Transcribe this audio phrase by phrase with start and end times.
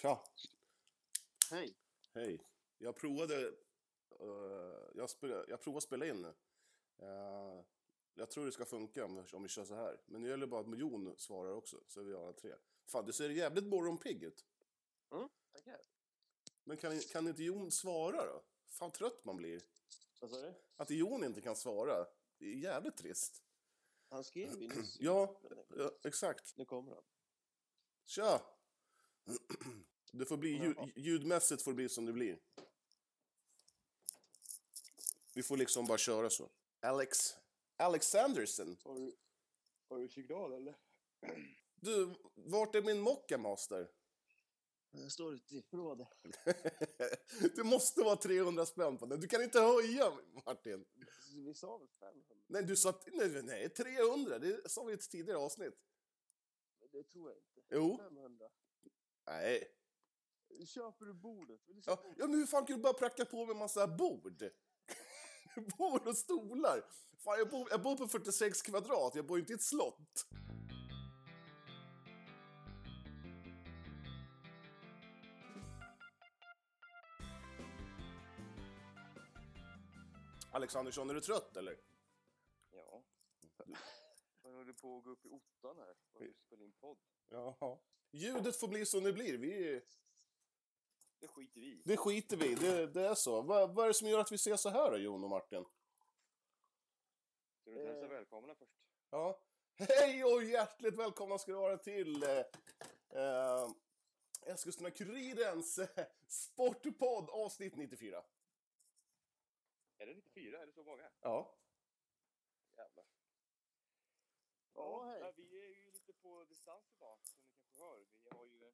[0.00, 0.24] Tja!
[1.50, 1.74] Hej.
[2.14, 2.40] Hej!
[2.78, 3.48] Jag provade...
[4.20, 6.34] eh, jag, spela, jag provade att spela in nu.
[6.98, 7.64] Eh,
[8.14, 10.00] jag tror det ska funka om, om vi kör så här.
[10.06, 12.54] Men det gäller bara att Jon svarar också, så är vi alla tre.
[12.86, 14.46] Fan, du ser jävligt morgonpigg ut.
[15.12, 15.80] Mm, tackar.
[16.64, 18.42] Men kan, kan inte Jon svara då?
[18.66, 19.62] Fan trött man blir.
[20.20, 20.54] Vad sa du?
[20.76, 22.06] Att Jon inte kan svara,
[22.38, 23.42] det är jävligt trist.
[24.08, 24.96] Han skrev ju nyss.
[25.00, 25.40] Ja,
[25.76, 26.56] ja exakt.
[26.56, 27.04] Nu kommer han.
[28.04, 28.55] Tja!
[30.12, 32.38] Det får bli ljud, ljudmässigt får det bli som det blir.
[35.34, 36.50] Vi får liksom bara köra så.
[36.80, 37.36] Alex...
[37.76, 38.76] Alexanderson.
[38.84, 39.16] Har du,
[39.88, 40.76] har du signal eller?
[41.74, 43.90] Du, vart är min Mocca Master?
[44.90, 46.08] Den står ute i förrådet.
[47.56, 49.20] det måste vara 300 spänn på den.
[49.20, 50.12] Du kan inte höja,
[50.46, 50.84] Martin.
[51.34, 52.34] Vi sa väl 500?
[52.46, 53.00] Nej, du sa...
[53.12, 54.38] Nej, nej 300.
[54.38, 55.74] Det sa vi i ett tidigare avsnitt.
[56.92, 57.74] Det tror jag inte.
[57.74, 57.98] Jo.
[57.98, 58.48] 500.
[59.26, 59.68] Nej.
[60.66, 61.60] Köper du bordet?
[61.68, 62.16] Vill du Ja, bordet?
[62.18, 64.44] ja men hur fan kan du bara pracka på med massa bord?
[65.78, 66.84] bord och stolar.
[67.18, 70.26] Fan, jag bor, jag bor på 46 kvadrat, jag bor inte i ett slott.
[80.50, 81.76] Alexandersson, är du trött eller?
[82.70, 83.02] Ja.
[84.42, 86.98] Jag håller på att gå upp i ottan här och spela in podd.
[87.28, 87.78] Jaha.
[88.10, 89.38] Ljudet får bli som det blir.
[89.38, 89.82] Vi,
[91.18, 91.82] Det skiter vi i.
[91.84, 93.42] det skiter vi det, det är så.
[93.42, 95.64] Vad, vad är det som gör att vi ses så här då, Jon och Martin?
[97.60, 98.10] Ska du inte hälsa Eh.
[98.10, 98.72] välkomna först?
[99.10, 99.40] Ja.
[99.78, 102.38] Hej och hjärtligt välkomna ska du vara till eh,
[103.10, 103.68] eh,
[104.46, 108.24] Eskilstuna-Kurirens eh, Sportpodd avsnitt 94.
[109.98, 110.62] Är det 94?
[110.62, 111.10] Är det så många?
[111.20, 111.58] Ja.
[112.76, 113.04] Jävlar.
[114.74, 115.32] Ja, hej.
[115.36, 115.85] vi är ju
[116.26, 118.06] på distans idag, som ni kanske hör.
[118.22, 118.72] Vi har ju...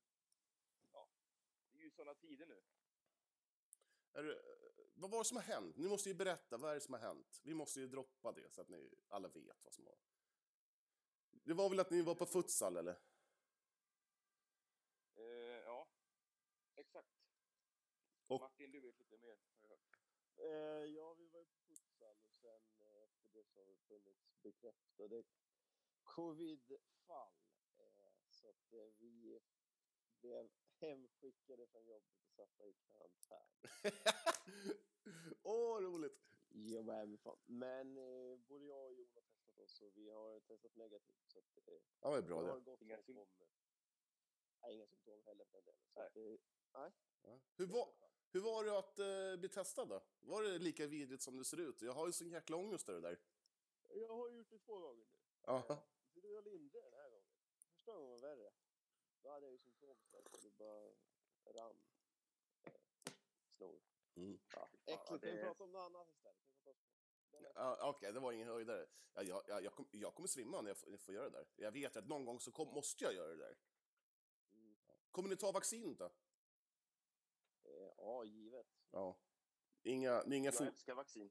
[0.93, 1.09] Ja,
[1.73, 2.63] det är ju sådana tider nu.
[4.13, 4.43] Är,
[4.95, 5.77] vad var det som har hänt?
[5.77, 7.41] Ni måste ju berätta, vad är det som har hänt?
[7.45, 9.99] Vi måste ju droppa det så att ni alla vet vad som har...
[11.31, 13.01] Det var väl att ni var på futsal eller?
[15.15, 15.25] Eh,
[15.65, 15.89] ja,
[16.75, 17.09] exakt.
[18.27, 19.99] Och- Martin, du vet lite mer, har jag hört.
[20.37, 23.77] Eh, ja, vi var ju på futsal och sen eh, efter det så har det
[23.77, 25.23] funnits bekräftade
[26.05, 27.33] covid-fall.
[27.79, 29.41] Eh, så att eh, vi
[30.21, 33.49] blev hemskickade från jobbet och satta i karantän.
[35.43, 36.19] Åh, roligt!
[36.55, 37.39] Jobba hemifrån.
[37.47, 41.23] Men eh, både jag och Jon har testat oss och vi har testat negativt.
[41.27, 42.65] Så att, eh, Ja, det är bra jag har det.
[42.65, 43.29] gått Inga hopp sym- om...
[44.63, 45.81] Nej, inga symptom heller för den delen.
[45.93, 46.07] Så Nej.
[46.07, 46.93] att, eh,
[47.25, 47.41] Ja.
[47.57, 47.95] Hur, var,
[48.33, 50.03] hur var det att eh, bli testad då?
[50.21, 51.83] Var det lika vidrigt som det ser ut?
[51.83, 53.19] Jag har ju sån jäkla ångest över det där.
[54.01, 55.22] Jag har gjort det två gånger nu.
[55.47, 55.63] Ja.
[56.15, 57.27] Så det var lindrigare den här gången.
[57.75, 58.51] Första gången var värre.
[59.23, 60.87] Då hade jag ju symptom så att det bara
[61.45, 61.77] rann
[62.63, 62.73] eh,
[63.57, 63.81] snor.
[64.17, 64.41] Mm.
[64.55, 64.69] Ja.
[64.73, 66.37] Fy fan, Äckligt, kan vi det- prata om något annat istället?
[66.65, 66.81] Kan vi
[67.31, 68.87] prata om- Ja, Okej, det var ingen höjdare.
[69.15, 71.39] Ja, jag, jag, jag, kom, jag kommer svimma när jag får, jag får göra det
[71.39, 71.47] där.
[71.57, 73.59] Jag vet att någon gång så kom, måste jag göra det där.
[74.53, 74.77] Mm.
[75.11, 76.05] Kommer ni ta vaccinet då?
[77.65, 78.67] Eh, Ja, givet.
[78.91, 79.19] Ja.
[79.83, 81.31] Inga, inga Jag älskar vaccin.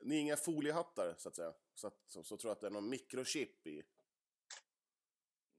[0.00, 1.54] Ni är inga foliehattar, så att säga.
[1.74, 3.82] Så, att, så, så tror jag att det är någon mikrochip i.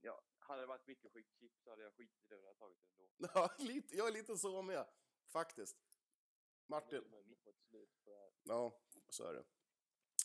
[0.02, 3.03] Ja, hade det varit mikroskitchip så hade jag skitit i det och hade tagit det
[3.03, 3.16] ändå.
[3.34, 4.88] Ja, lite, jag är lite så med,
[5.28, 5.78] faktiskt.
[6.68, 8.31] Martin, är man på ett slut på det här.
[8.44, 9.46] ja, så är det.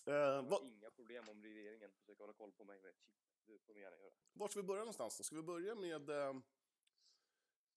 [0.07, 3.17] Eh, Jag har inga problem om regeringen försöker hålla koll på mig med ett chip.
[3.47, 4.13] Det får de gärna göra.
[4.33, 5.25] vart ska vi börja någonstans då?
[5.25, 6.35] Ska vi börja med eh,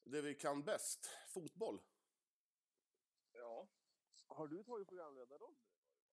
[0.04, 1.10] det vi kan bäst?
[1.28, 1.82] Fotboll?
[3.32, 3.68] Ja,
[4.28, 5.69] Har du tagit programledarrollen?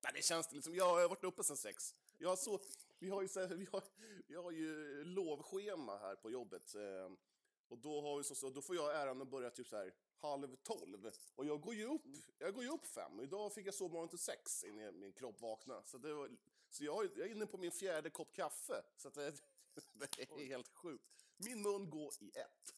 [0.07, 0.75] Nej, det känns det liksom.
[0.75, 1.95] Jag har varit uppe sen sex.
[2.19, 2.61] Jag har så,
[2.99, 3.83] vi har ju, så här, vi har,
[4.27, 6.75] vi har ju lovschema här på jobbet.
[6.75, 7.11] Eh,
[7.69, 9.95] och då, har vi så, så, då får jag äran att börja typ så här
[10.17, 11.11] halv tolv.
[11.35, 12.03] Och jag går ju upp,
[12.39, 13.21] jag går ju upp fem.
[13.21, 15.83] Idag fick jag sova morgon till sex innan min kropp vaknade.
[15.85, 16.31] Så, det var,
[16.71, 18.83] så jag, jag är inne på min fjärde kopp kaffe.
[18.97, 19.35] Så det,
[19.93, 21.05] det är helt sjukt.
[21.37, 22.75] Min mun går i ett.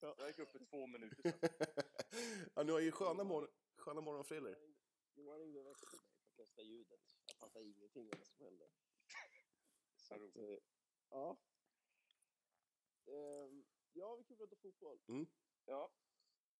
[0.00, 1.50] jag gick upp för två minuter sedan.
[2.54, 4.56] ja, nu har ju sköna, morgon, sköna morgonfrillor.
[5.14, 5.86] Johan ringde och väckte
[6.40, 7.00] mig för att testa ljudet.
[7.26, 8.70] Jag fattar ingenting av vad som hände.
[9.96, 10.34] Så roligt.
[10.34, 10.60] Så,
[11.10, 11.36] ja.
[13.06, 15.00] Ehm, ja, vi kan prata fotboll.
[15.64, 15.92] Ja.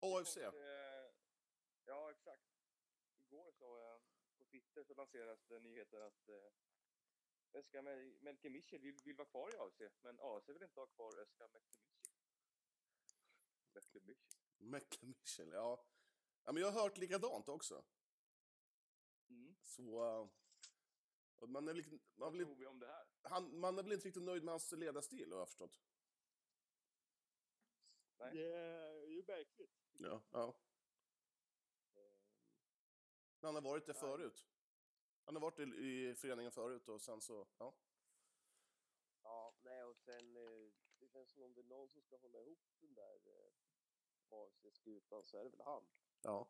[0.01, 0.37] AFC.
[0.37, 1.11] Och, eh,
[1.85, 2.45] ja, exakt.
[3.19, 4.01] Igår så eh,
[4.39, 6.53] på Twitter så lanseras det nyheten att eh,
[7.53, 10.87] Özcan Mel- Melke Michel vill, vill vara kvar i AFC, men AFC vill inte ha
[10.87, 12.11] kvar Özcan Melke Michel.
[13.73, 14.41] Melke Michel.
[14.57, 15.85] Mechle Michel, ja.
[16.45, 16.53] ja.
[16.53, 17.85] men jag har hört likadant också.
[19.31, 19.57] Mm.
[19.63, 20.29] Så...
[21.47, 23.07] man, är liksom, man, blir, tror vi om det här?
[23.23, 25.81] han, man är väl inte riktigt nöjd med hans ledarstil, har jag förstått.
[28.19, 28.35] Nej.
[28.35, 29.81] Det, ju märkligt.
[29.99, 30.57] Ja, ja.
[33.41, 34.01] Men han har varit det Nej.
[34.01, 34.47] förut.
[35.25, 37.75] Han har varit i, i föreningen förut och sen så, ja.
[39.23, 42.41] Ja, nej och sen eh, det känns som om det är någon som ska hålla
[42.41, 43.53] ihop den där eh,
[44.29, 45.87] AFC-skutan så är det väl han.
[46.23, 46.49] Ja.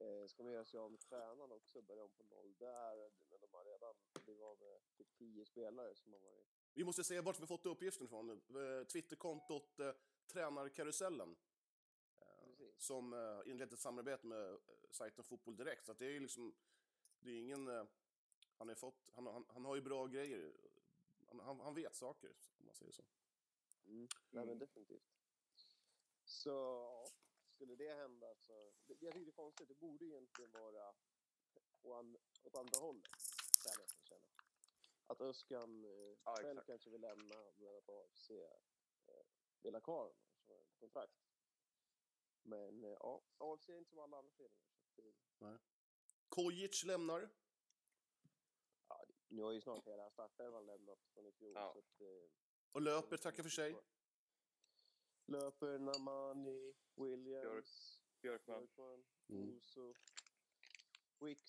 [0.00, 3.40] Eh, ska man göra sig av med tränaren också, börja om på noll där, men
[3.40, 6.46] de har redan blivit av med typ tio spelare som har varit...
[6.74, 8.30] Vi måste se vart vi fått uppgiften ifrån.
[8.30, 9.92] Eh, Twitterkontot eh,
[10.26, 11.36] Tränarkarusellen.
[12.20, 12.26] Eh,
[12.76, 14.58] som eh, inlett ett samarbete med eh,
[14.90, 15.86] sajten Fotboll Direkt.
[15.86, 16.54] Så att det är ju liksom,
[17.20, 17.84] det är ingen, eh,
[18.56, 20.52] han, har fått, han, han, han har ju bra grejer.
[21.26, 23.02] Han, han, han vet saker, om man säger så.
[23.84, 24.58] Nej men Mm.
[24.58, 25.08] definitivt.
[26.24, 27.08] Så ja,
[27.58, 28.72] skulle det hända så...
[28.86, 30.94] det- Jag tycker det är konstigt, det borde egentligen vara
[32.44, 33.04] åt andra hållet,
[33.64, 34.26] kan jag känna.
[35.06, 35.90] Att Öskan eh,
[36.24, 36.66] Ja, själv exakt.
[36.66, 39.24] kanske vill lämna, men att AFC eh,
[39.62, 40.16] vill ha kvar honom
[40.46, 41.12] som kontrakt.
[42.42, 44.68] Men eh, ja, AFC är inte som alla andra föreningar.
[44.96, 45.58] Så det-
[46.28, 47.28] Kojic lämnar.
[48.88, 51.52] ja, nu har ju snart hela startelvan lämnat från i fjol.
[51.54, 51.72] Ja.
[51.72, 52.30] Så att, eh,
[52.72, 53.76] Och löper, tackar för sig.
[55.28, 58.66] Löper, Namani, Williams, Björkman.
[58.66, 59.56] Björkman, Mm.
[59.56, 59.94] Oso,
[61.20, 61.42] Wix,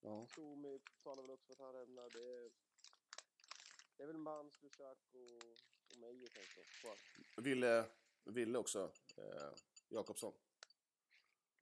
[0.00, 0.26] Ja.
[0.34, 2.10] Tomi talar väl också för att han lämnar.
[2.10, 2.50] Det är,
[3.96, 5.20] det är väl Mans, Lushak och,
[5.90, 6.98] och Meijer kanske kvar.
[7.42, 7.86] Ville,
[8.24, 9.52] Ville också, eh,
[9.88, 10.34] Jakobsson.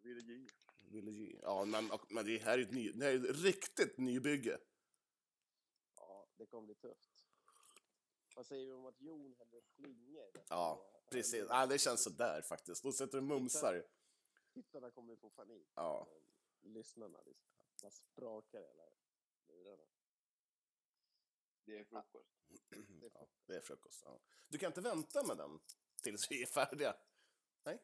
[0.01, 0.49] Ville J.
[0.91, 1.39] Ville J.
[1.43, 4.59] Ja, men, men det här är ett, ny, det här är ett riktigt nybygge.
[5.97, 7.12] Ja, det kommer bli tufft.
[8.37, 10.31] Vad säger vi om att Jon hellre flinger?
[10.49, 12.83] Ja, Precis, ja, det känns sådär faktiskt.
[12.83, 13.87] Då sätter du mumsar.
[14.53, 15.69] Tittarna kommer få panik.
[15.75, 16.09] Ja.
[16.61, 17.35] Men lyssnarna, det
[17.83, 18.85] bara sprakar hela
[19.49, 19.83] lurarna.
[21.65, 22.39] Det är frukost.
[23.01, 24.03] Det är ja, det är frukost.
[24.05, 24.21] Ja.
[24.49, 25.61] Du kan inte vänta med den
[26.03, 26.97] tills vi är färdiga?
[27.65, 27.83] Nej?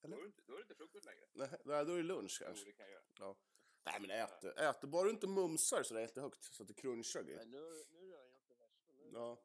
[0.00, 1.26] Då är, det inte, då är det inte frukost längre.
[1.32, 2.64] Nej, nej, då är det lunch Jo, kanske.
[2.64, 3.04] det kan jag göra.
[3.18, 3.36] Ja.
[3.84, 7.22] Nej, men ät, ät bara du inte mumsar så där jättehögt så att det crunchar.
[7.22, 8.92] Men nu, nu har jag gjort det värsta.
[9.12, 9.42] Ja.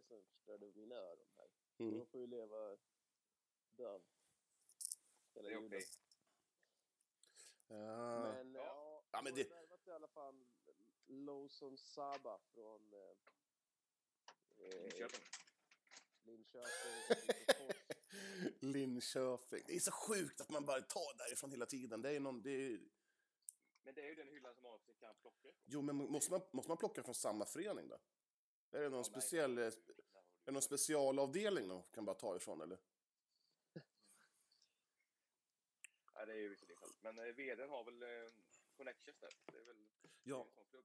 [0.00, 1.48] Det som förstörde mina öron här.
[1.78, 1.98] Mm.
[1.98, 2.76] Jag får ju leva
[3.70, 4.02] döv.
[5.34, 5.84] Hela Det är okej.
[7.68, 8.22] Ja.
[8.22, 8.60] Men Ja.
[8.64, 10.44] ja, Ja, men de har det- värvat i alla fall
[11.06, 13.00] Lawson Saba från eh,
[14.58, 15.20] eh, Linköping.
[16.22, 16.66] Linköping.
[18.60, 19.62] Linköping.
[19.66, 22.02] Det är så sjukt att man bara tar därifrån hela tiden.
[22.02, 22.80] Det är någon, det är...
[23.82, 25.48] Men det är ju den hyllan som AFC kan plocka.
[25.64, 27.98] Jo, men måste man, måste man plocka från samma förening då?
[28.70, 29.54] Är det någon speciell...
[29.54, 29.72] det Är
[30.44, 32.78] det någon specialavdelning de kan bara ta ifrån eller?
[36.14, 36.82] Nej, det är ju visserligen.
[37.00, 38.30] Men eh, vdn har väl eh,
[38.76, 39.30] connections där.
[39.52, 39.88] Det är väl
[40.22, 40.44] Ja.
[40.44, 40.84] en sån klubb.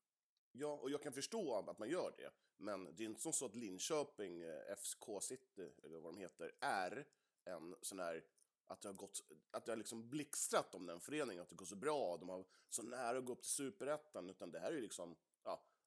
[0.52, 2.32] Ja, och jag kan förstå att man gör det.
[2.58, 6.56] Men det är inte som så att Linköping, eh, FSK City, eller vad de heter,
[6.60, 7.08] är
[7.44, 8.24] en sån här...
[8.68, 9.22] Att det har gått...
[9.52, 12.46] Att det har liksom blixtrat om den föreningen, att det går så bra, de har
[12.70, 15.16] så nära att gå upp till superettan, utan det här är ju liksom...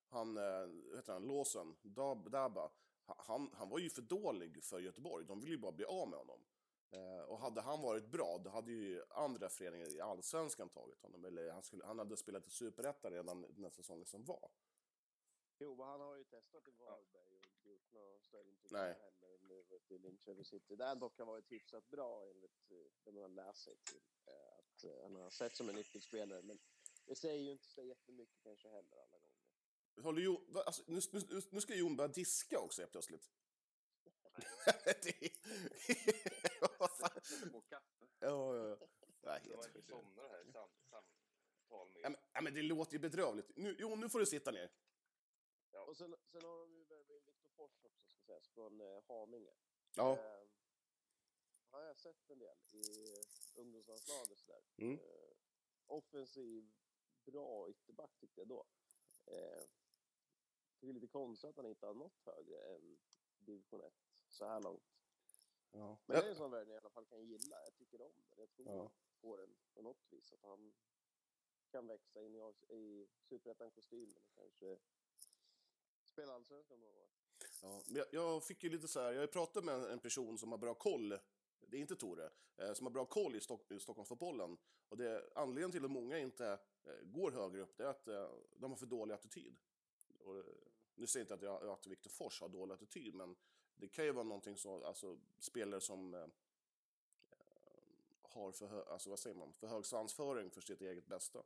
[0.08, 2.70] Han, eh, heter han, Lawson, Dab, Daba,
[3.06, 5.24] ha- han, han var ju för dålig för Göteborg.
[5.26, 6.44] De ville ju bara bli av med honom.
[6.90, 11.24] Eh, och hade han varit bra, då hade ju andra föreningar i allsvenskan tagit honom.
[11.24, 14.50] Eller han, skulle, han hade spelat i superettan redan den säsongen som var.
[15.58, 19.38] Jo, men han har ju testat i Varberg och inte gjort något större intryck heller.
[19.48, 20.76] Nu vet i Linköping City.
[20.76, 24.02] Där dock har varit hyfsat bra enligt eh, det man har läst sig till.
[24.26, 26.42] Eh, Att han har sett som en nyckelspelare.
[26.42, 26.58] Men
[27.06, 29.27] det säger ju inte så jättemycket kanske heller alla gånger.
[30.02, 33.30] Håller jo, va, alltså, nu, nu, nu ska Jon börja diska också helt plötsligt.
[35.02, 37.20] Det är- Vad fan?
[38.20, 38.76] Ja, ja, ja.
[39.22, 39.88] Nej, Så man helt inte sjukt.
[39.88, 42.00] somnar här i sam, samtal med...
[42.02, 43.50] Ja, men, ja, men det låter ju bedrövligt.
[43.56, 44.70] Nu, jo, nu får du sitta ner.
[45.86, 49.02] Och sen, sen har de ju värvat in Viktor Fors också, ska sägas, från eh,
[49.08, 49.52] Haninge.
[49.96, 50.48] Ja, Eh,
[51.70, 52.82] har jag sett en del i
[53.60, 54.62] ungdomslandslag och sådär.
[54.76, 54.94] Mm.
[54.98, 55.30] Eh,
[55.86, 56.70] offensiv,
[57.24, 58.66] bra ytterback tyckte jag då.
[59.26, 59.62] Eh,
[60.80, 62.98] tycker det är lite konstigt att han inte har nått högre än
[63.38, 63.92] division 1
[64.28, 64.82] så här långt.
[65.72, 65.98] ja.
[66.06, 67.56] Men det är en sån värld jag i alla fall kan gilla.
[67.64, 68.36] Jag tycker om det.
[68.40, 68.90] Jag tror Ja.
[69.20, 70.32] får den på något vis.
[70.32, 70.74] Att han
[71.70, 74.78] kan växa in i, i superettan-kostymen och kanske
[76.04, 77.10] spela allsvenskan några år.
[77.62, 80.50] Ja, jag, jag fick ju lite så här, jag har pratat med en person som
[80.50, 81.08] har bra koll,
[81.60, 84.58] det är inte Tore, eh, som har bra koll i, Stock, i Stockholmsfotbollen.
[84.88, 88.30] Och det, anledningen till att många inte eh, går högre upp, det är att eh,
[88.56, 89.56] de har för dålig attityd.
[90.18, 90.44] Och,
[90.98, 93.36] nu säger jag inte att, jag, att Viktor Fors har dålig attityd, men
[93.76, 96.28] det kan ju vara någonting som, alltså spelare som eh, eh,
[98.22, 101.38] har för, hö, alltså, vad säger man, för hög svansföring för sitt eget bästa.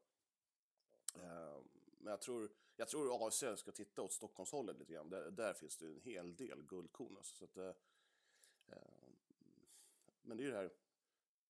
[1.14, 1.56] Eh,
[1.98, 5.10] men jag tror, jag tror AFC ska titta åt Stockholmshållet lite grann.
[5.10, 7.16] Där, där finns det en hel del guldkorn.
[7.16, 7.74] Alltså, så att, eh,
[8.66, 9.08] eh,
[10.22, 10.70] men det är ju det här,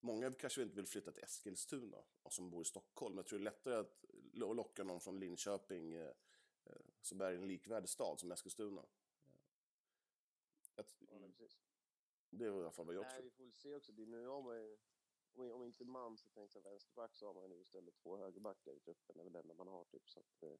[0.04, 3.14] Många kanske inte vill flytta till Eskilstuna, och som bor i Stockholm.
[3.14, 6.10] Men Jag tror det är lättare att locka någon från Linköping, eh,
[7.02, 8.84] som är en likvärdig stad som Eskilstuna.
[10.76, 11.58] Att, Ja, precis.
[12.30, 13.22] det är i alla fall vad jag Nej, tror.
[13.24, 13.92] vi får väl se också.
[13.92, 14.76] Det, nu har man ju,
[15.34, 18.16] om, om inte man så tänkte jag vänsterback så har man ju nu istället två
[18.16, 19.16] högerbackar i truppen.
[19.16, 20.08] Det är väl det enda man har typ.
[20.08, 20.58] Så att, eh,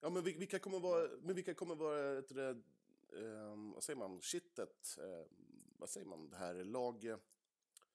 [0.00, 2.30] Ja, men vil- vilka kommer vara, men vilka kommer vara ett,
[3.12, 5.26] ehm, vad säger man, kittet, eh,
[5.78, 7.04] vad säger man, det här lag...
[7.04, 7.18] eh,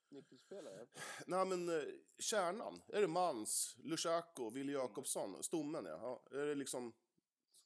[0.10, 0.88] nyckelspelare.
[1.28, 1.84] Nej, men eh,
[2.18, 6.22] kärnan, är det Mans, Lushaku, Wille Jakobsson, stommen ja.
[6.32, 6.38] ja.
[6.40, 6.94] Är det liksom,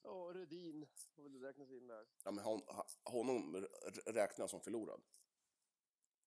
[0.02, 2.06] Ja, Rudin får väl räknas in där.
[2.24, 2.60] ja men hon,
[3.04, 3.66] honom
[4.06, 5.02] räknar jag som förlorad.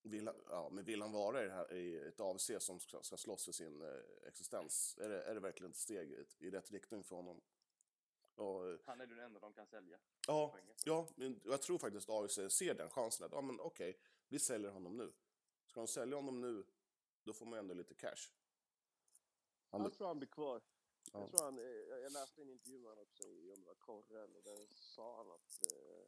[0.02, 3.02] Vill, han- ja, men vill han vara i, det här, i ett AFC som ska,
[3.04, 6.52] ska slåss för sin eh, existens, är det, är det verkligen ett steg i, i
[6.52, 7.42] rätt riktning för honom?
[8.36, 10.00] Och, eh, Han är den enda de kan sälja.
[10.28, 13.26] Ja, ja men jag tror faktiskt att AFC ser den chansen.
[13.26, 15.14] Att, ja, men okej, vi säljer honom nu.
[15.66, 16.64] Ska de sälja honom nu,
[17.24, 18.32] då får man ändå lite cash.
[19.70, 20.62] Han, Jag tror han blir kvar.
[21.12, 21.20] Ja.
[21.20, 21.66] Jag, tror han, eh,
[22.02, 25.18] jag läste en intervju med honom också i om det var Korren och där sa
[25.18, 26.06] han att eh,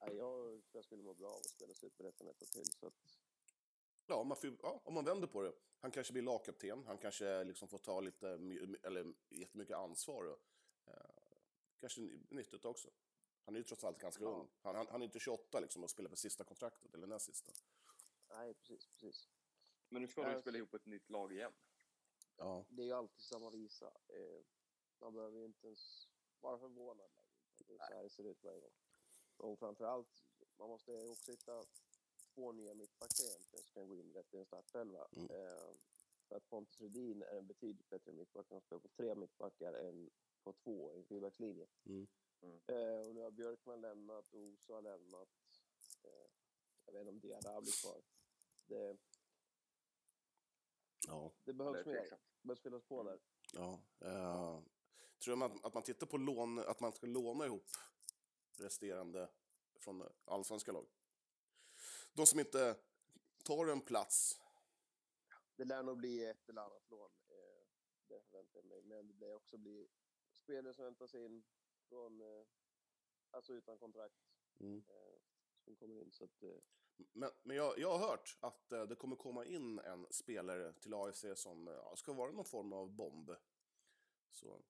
[0.00, 2.72] nej, jag jag skulle må bra av att spela Superettan ett år till.
[2.72, 3.18] Så att,
[4.06, 5.52] ja, man får, ja, om man vänder på det.
[5.80, 8.28] Han kanske blir lagkapten, han kanske liksom får ta lite,
[8.82, 10.24] eller jättemycket ansvar.
[10.24, 10.38] Och,
[10.86, 10.94] eh,
[11.80, 12.90] kanske ny- nyttigt också.
[13.44, 14.28] Han är ju trots allt ganska Ja.
[14.30, 14.48] ung.
[14.62, 17.52] Han, han, han är inte 28 liksom och spelar på sista kontraktet, eller näst sista.
[18.28, 19.28] nej, precis, precis.
[19.88, 20.40] Men nu ska de ju Ja.
[20.40, 21.52] spela ihop ett nytt lag igen.
[22.36, 23.86] Ja, Det är ju alltid samma visa.
[24.08, 24.44] Eh,
[25.00, 26.08] man behöver ju inte ens
[26.40, 27.24] vara förvånad längre.
[27.66, 28.72] Det är så här det ser ut varje gång.
[29.36, 30.24] Och framförallt,
[30.58, 31.64] man måste också hitta
[32.34, 35.06] två nya mittbackar egentligen som kan gå in rätt i en startelva.
[35.16, 35.30] Mm.
[35.30, 35.74] Eh,
[36.28, 38.46] för att Pontus Rudin är en betydligt bättre mittback.
[38.50, 40.10] Han spelar på tre mittbackar än
[40.42, 41.66] på två i en fyrbackslinje.
[41.86, 42.06] Mm.
[42.42, 42.60] Mm.
[42.66, 45.28] Eh, och nu har Björkman lämnat, Oso har lämnat.
[46.02, 46.30] Eh,
[46.86, 48.02] jag vet inte om Diarra blir kvar.
[48.66, 48.96] Det,
[51.06, 51.32] ja.
[51.44, 51.94] det behövs mer.
[52.10, 53.20] Det behövs fyllas på där.
[53.52, 54.60] Ja, eh,
[55.24, 57.66] tror man att man tittar på lån, att man ska låna ihop
[58.58, 59.30] resterande
[59.80, 60.86] från allsvenska lag?
[62.12, 62.76] De som inte
[63.44, 64.40] tar en plats.
[65.56, 67.10] Det lär nog bli ett eller annat lån.
[67.28, 67.66] Eh,
[68.08, 68.82] det förväntar jag mig.
[68.82, 69.88] Men det lär också bli
[70.32, 71.44] spelare som väntas in
[71.88, 72.46] från, eh,
[73.30, 74.14] alltså utan kontrakt,
[74.60, 74.84] Mm.
[75.64, 76.12] som kommer in.
[76.12, 76.42] Så att,
[76.96, 80.94] Men, men jag, jag har hört att eh, det kommer komma in en spelare till
[80.94, 83.30] AFC som eh, ja, ska vara någon form av bomb.
[84.30, 84.62] Så...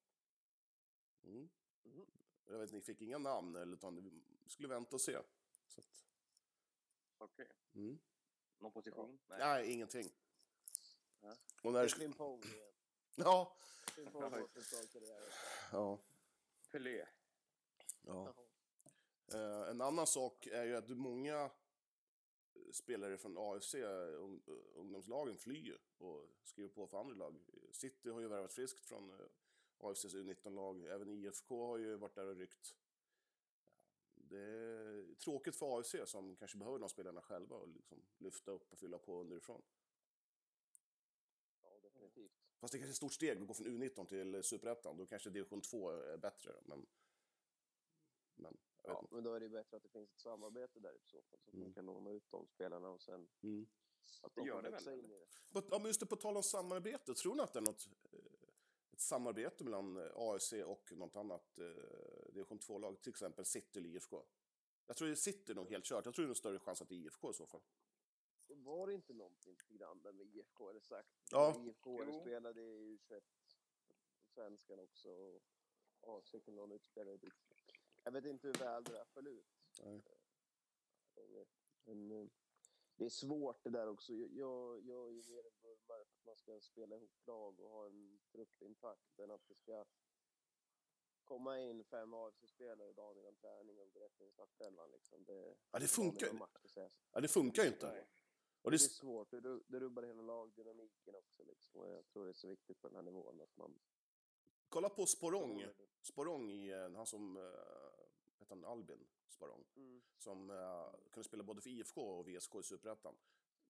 [1.23, 1.49] Mm.
[1.83, 2.07] Mhm.
[2.47, 5.19] Jag vet, ni fick inga namn, eller, utan vi skulle vänta och se.
[5.69, 6.05] Så att,
[7.19, 7.49] Okej.
[7.75, 7.99] mm.
[8.59, 9.19] Någon position?
[9.27, 9.39] Nej.
[9.39, 10.13] Nej, ingenting.
[11.21, 11.37] Ja.
[11.63, 12.73] Och det när, är Frimpong igen.
[13.15, 13.57] ja,
[15.73, 15.99] ja,
[16.71, 16.97] Pelé.
[16.99, 17.07] ja.
[18.03, 18.35] Jaha.
[19.33, 21.51] Eh, en annan sak är ju att många
[22.73, 24.43] spelare från AFC, un,
[24.75, 27.37] ungdomslagen, flyr och skriver på för andra lag.
[27.73, 29.27] City har ju värvat friskt från eh,
[29.79, 30.85] AFCs U19-lag.
[30.85, 32.77] Även IFK har ju varit där och ryckt.
[34.15, 38.73] Det är tråkigt för AFC som kanske behöver de spelarna själva och liksom lyfta upp
[38.73, 39.63] och fylla på underifrån.
[41.63, 42.33] Ja, definitivt.
[42.59, 44.97] Fast det är kanske är ett stort steg att gå från U19 till Superettan.
[44.97, 46.53] Då kanske division 2 är bättre.
[46.63, 46.87] Men,
[48.35, 49.15] men Ja, inte.
[49.15, 51.39] men då är det bättre att det finns ett samarbete där i så fall.
[51.43, 51.67] Så att Mm.
[51.67, 53.67] man kan låna ut de spelarna och sen Mm.
[54.23, 55.27] att Det de gör får det växa väl, in i det.
[55.71, 58.19] Ja, men just det, på tal om samarbete, tror ni att det är något eh,
[58.93, 63.89] ett samarbete mellan eh, AFC och något annat eh, division 2-lag, till exempel City eller
[63.89, 64.25] IFK?
[64.87, 66.05] Jag tror att City är nog helt kört.
[66.05, 67.63] Jag tror det är en större chans att det är IFK i så fall.
[68.47, 71.09] Det var det inte någonting lite grann där med IFK eller sagt?
[71.31, 71.55] Ja.
[71.67, 73.23] IFK spelade i U21
[73.89, 75.43] och svenskan också och
[76.19, 77.33] AFC kunde låna ut spelare dit.
[78.05, 79.47] Jag vet inte hur väl det där föll ut.
[79.83, 80.03] Nej.
[81.17, 81.47] Eh,
[81.85, 82.27] Men eh,
[82.97, 84.13] det är svårt det där också.
[84.13, 87.71] Jag, jag, är ju mer en vurmare för att man ska spela ihop lag och
[87.71, 89.85] ha en trupp intakt än att det ska
[91.25, 94.91] komma in fem AFC-spelare dagen innan träning och berätta i startelvan.
[94.91, 95.25] Liksom.
[95.25, 96.99] Det, Ja, det funkar- sägs.
[97.13, 97.87] Ja, det funkar ju inte.
[97.93, 98.07] Nej.
[98.63, 99.31] Och Det det, är svårt.
[99.31, 101.43] Det, det rubbar hela lagdynamiken också.
[101.45, 101.81] Liksom.
[101.81, 103.81] Och jag tror det är så viktigt på den här nivån att man...
[104.69, 105.65] kolla på Sporong.
[106.03, 107.37] Sporong i, eh, han som,
[108.35, 109.65] uh, heter han Albin Sporong?
[109.77, 110.03] Mm.
[110.19, 113.17] som eh, kunde spela både för IFK och VSK i Superettan.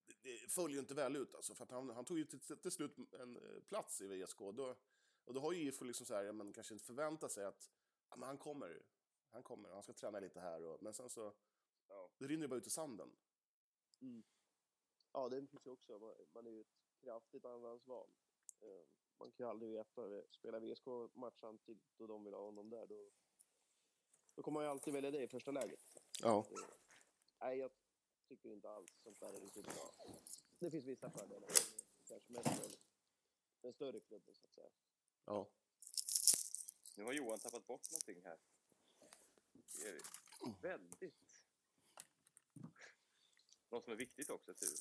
[0.07, 2.41] Det, det följer ju inte väl ut alltså, för att han, han tog ju till,
[2.41, 4.39] till slut en eh, plats i VSK.
[4.39, 4.77] Då,
[5.25, 7.71] och då har ju IFK liksom så här, men kanske inte förväntat sig att
[8.11, 8.83] ja, men han kommer,
[9.31, 11.35] han kommer, han ska träna lite här och, men sen så,
[11.89, 12.11] Ja.
[12.19, 13.17] det rinner ju bara ut i sanden.
[15.13, 15.99] Ja, det finns ju också.
[15.99, 18.11] Man, man är ju ett kraftigt andrahandsval.
[18.61, 18.87] Eh,
[19.19, 20.23] Man kan ju aldrig veta.
[20.31, 23.11] Spelar VSK match samtidigt och de vill ha honom där, då,
[24.35, 25.81] då kommer man ju alltid välja det i första läget.
[26.23, 26.47] Ja.
[26.51, 26.59] Eh,
[27.41, 27.71] Nej, jag
[28.29, 29.91] tycker inte alls sånt där är riktigt bra.
[30.59, 31.49] det finns vissa fördelar
[32.09, 32.71] kanske med den,
[33.61, 34.71] den större klubben så att säga.
[35.25, 35.49] Ja.
[36.97, 38.39] Nu har Johan tappat bort någonting här.
[39.53, 40.01] Det är
[40.63, 41.15] väldigt...
[43.69, 44.75] Något som är viktigt också, tur.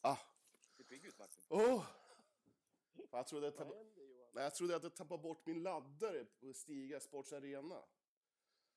[0.00, 0.16] Ah.
[0.76, 1.42] Det pigg ut, Martin.
[1.48, 1.84] Fan,
[3.10, 4.23] Jag trodde Vad händer Johan?
[4.42, 7.84] Jag trodde jag hade tappat bort min laddare på Stiga Sports Arena.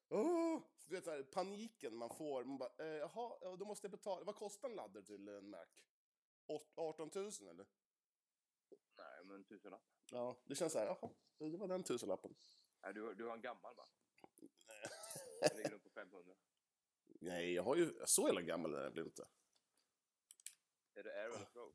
[0.10, 0.62] Åh!
[0.88, 2.44] Du vet, här, paniken man får.
[2.44, 4.24] Man bara, eh, jaha, ja, då måste jag betala.
[4.26, 5.66] Vad kostar en laddare till en Mac?
[6.48, 7.66] Åt- 18 000 eller?
[8.98, 9.84] Nej, men tusenlapp.
[10.12, 12.36] Ja, det känns så här, jaha, det var den tusenlappen.
[12.84, 13.88] Nej, du, du har en gammal, va?
[15.42, 16.36] Den ligger på 500.
[17.06, 19.28] Nej, jag har ju, så jävla gammal är jag väl inte.
[20.94, 21.74] Är det Air eller Pro?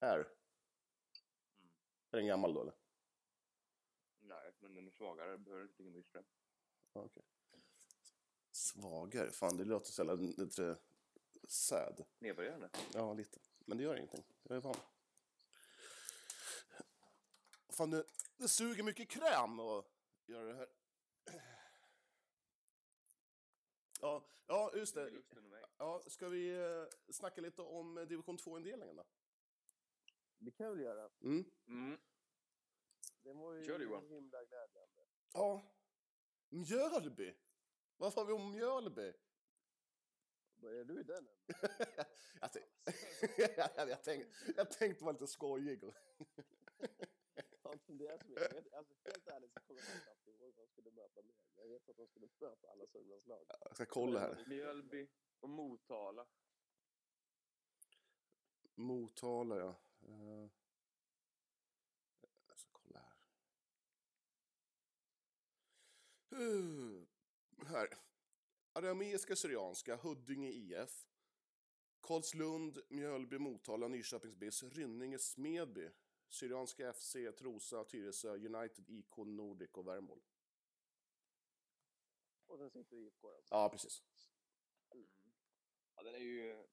[0.00, 0.18] Är.
[0.18, 0.28] Mm.
[2.10, 2.74] Är den gammal då eller?
[4.66, 5.38] Men den är svagare.
[5.38, 6.24] Behöver inte ström.
[6.92, 7.22] Ja, okej.
[8.52, 9.32] Svagare?
[9.32, 10.78] Fan, det låter så jävla lite
[11.48, 12.04] sad.
[12.18, 12.70] Nedvärderande.
[12.92, 13.38] Ja, lite.
[13.58, 14.24] Men det gör ingenting.
[14.42, 14.76] Jag är van.
[17.68, 18.04] Fan, det,
[18.36, 19.86] det suger mycket kräm att
[20.26, 20.68] göra det här.
[24.00, 25.10] Ja, ja just Det.
[25.78, 29.04] Ja, ska vi eh, snacka lite om eh, division 2-indelningen då?
[30.38, 31.10] Det kan jag väl göra.
[31.22, 31.44] Mm.
[31.66, 31.98] Mm.
[33.26, 34.06] Det var ju Kör, Johan.
[34.06, 35.06] himla glädjande.
[35.32, 35.62] Ja.
[36.48, 37.34] Mjölby!
[37.96, 39.12] Vad sa vi om Mjölby?
[40.54, 41.34] Börjar du i den än?
[42.40, 42.64] jag, tänk,
[43.88, 45.84] jag, tänkte, jag tänkte vara lite skojig.
[45.84, 45.94] Och,
[47.62, 50.54] Ja, men det är som jag vet, alltså, helt ärligt så kommer jag knappt ihåg
[50.56, 51.34] vad de skulle möta med.
[51.54, 53.46] Jag vet att de skulle möta alla Sörmlands lag.
[53.60, 54.44] jag ska kolla här.
[54.46, 55.08] Mjölby
[55.40, 56.26] och Motala.
[58.74, 59.74] Motala, ja.
[60.02, 60.48] Eh,
[62.48, 63.16] Jag ska kolla här.
[66.25, 66.25] Uh,
[67.66, 67.88] här.
[68.72, 71.06] Arameiska Syrianska, Huddinge IF.
[72.00, 75.90] Karlslund, Mjölby, Motala, Nyköpings BIS, Rynninge, Smedby.
[76.28, 80.20] Syrianska FC, Trosa, Tyresö, United, IK, Nordic och Värmol.
[82.46, 83.54] Och sen sitter IFK alltså.
[83.54, 84.02] Ja, precis.
[84.90, 85.06] Mm.
[85.94, 86.66] Ja, den är ju...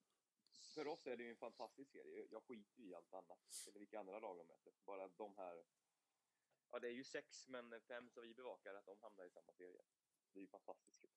[0.74, 2.28] För oss är det ju en fantastisk serie.
[2.32, 3.68] Jag skiter ju i allt annat.
[3.68, 4.74] Eller vilka andra lag de möter.
[4.86, 5.64] Bara de här...
[6.74, 9.52] Ja, det är ju sex, men fem som vi bevakar, att de hamnar i samma
[9.54, 9.82] serie.
[10.32, 11.12] Det är ju fantastiskt kul.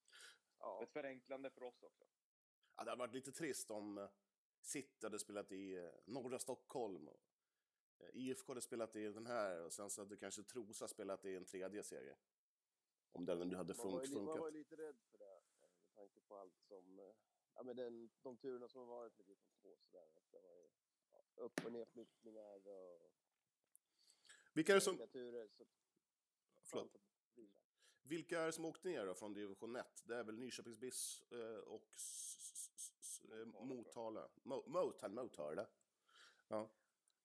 [0.59, 0.83] Ja.
[0.83, 2.05] Ett förenklande för oss också.
[2.77, 4.11] Ja, det hade varit lite trist om eh,
[4.61, 7.09] City hade spelat i eh, norra Stockholm.
[7.09, 7.21] Och,
[7.99, 11.37] eh, IFK hade spelat i den här och sen så hade kanske Trosa spelat i
[11.37, 12.17] en tredje serie.
[13.13, 14.41] Om den nu hade Man fun- ju, li- man funkat.
[14.41, 15.43] var ju lite rädd för det.
[15.83, 17.13] Med tanke på allt som...
[17.55, 20.09] Ja, men den, de turerna som har varit med division 2 sådär.
[20.17, 20.69] Att det var ju
[21.13, 23.11] ja, upp och nedflyttningar och...
[24.57, 24.97] Vilka är, det som,
[26.63, 26.97] förlåt,
[28.03, 30.03] vilka är det som åkte ner då från division 1?
[30.07, 31.91] Det är väl Nyköpings BIS eh, och
[33.33, 34.31] eh, Motala, Motala.
[34.43, 35.67] Mo- Motala.
[36.49, 36.71] Ja.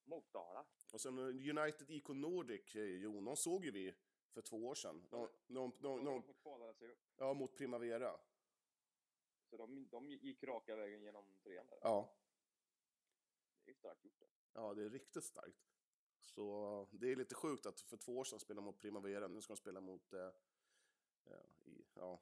[0.04, 0.65] Motala.
[0.91, 1.26] Och sen eh,
[1.58, 3.94] United IK Nordic, jo, de såg ju vi
[4.34, 5.08] för två år sedan.
[5.10, 5.72] De, de,
[6.74, 7.00] sig upp.
[7.17, 8.20] ja, mot Primavera.
[9.50, 11.80] Så de, de gick raka vägen genom trean där.
[11.82, 12.15] Ja.
[13.65, 14.20] Det är starkt gjort.
[14.20, 14.28] Det.
[14.54, 15.58] Ja, det är riktigt starkt.
[16.23, 19.53] Så det är lite sjukt att för två år sedan spela mot Primavera, nu ska
[19.53, 20.29] de spela mot eh,
[21.23, 22.21] ja, i, ja,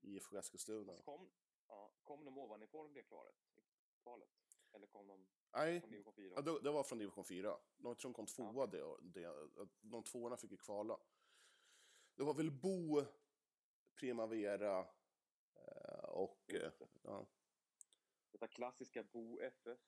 [0.00, 0.96] IFK Eskilstuna.
[1.04, 1.30] Kom,
[1.68, 3.34] ja, kom de ovanifrån det klaret?
[4.02, 4.28] Kvalet?
[4.72, 6.32] Eller kom de Nej, från division 4?
[6.36, 7.58] ja, det, det var från division 4.
[7.76, 8.98] De tror de kom tvåa Ja.
[9.02, 9.68] det, det.
[9.80, 10.98] De tvåorna fick ju kvala.
[12.14, 13.04] Det var väl Bo,
[13.94, 14.88] Primavera
[15.54, 16.54] eh, och...
[16.54, 17.26] Eh, ja.
[18.30, 19.80] Detta klassiska Bo FF.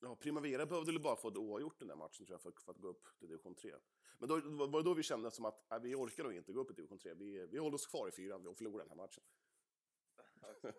[0.00, 2.72] Ja, Primavera behövde väl bara få det oavgjort den där matchen tror jag för, för
[2.72, 3.74] att gå upp till division 3.
[4.18, 6.60] Men då var det då vi kände som att nej, vi orkar nog inte gå
[6.60, 7.14] upp i division 3.
[7.14, 9.22] Vi, vi håller oss kvar i fyran och förlorar den här matchen.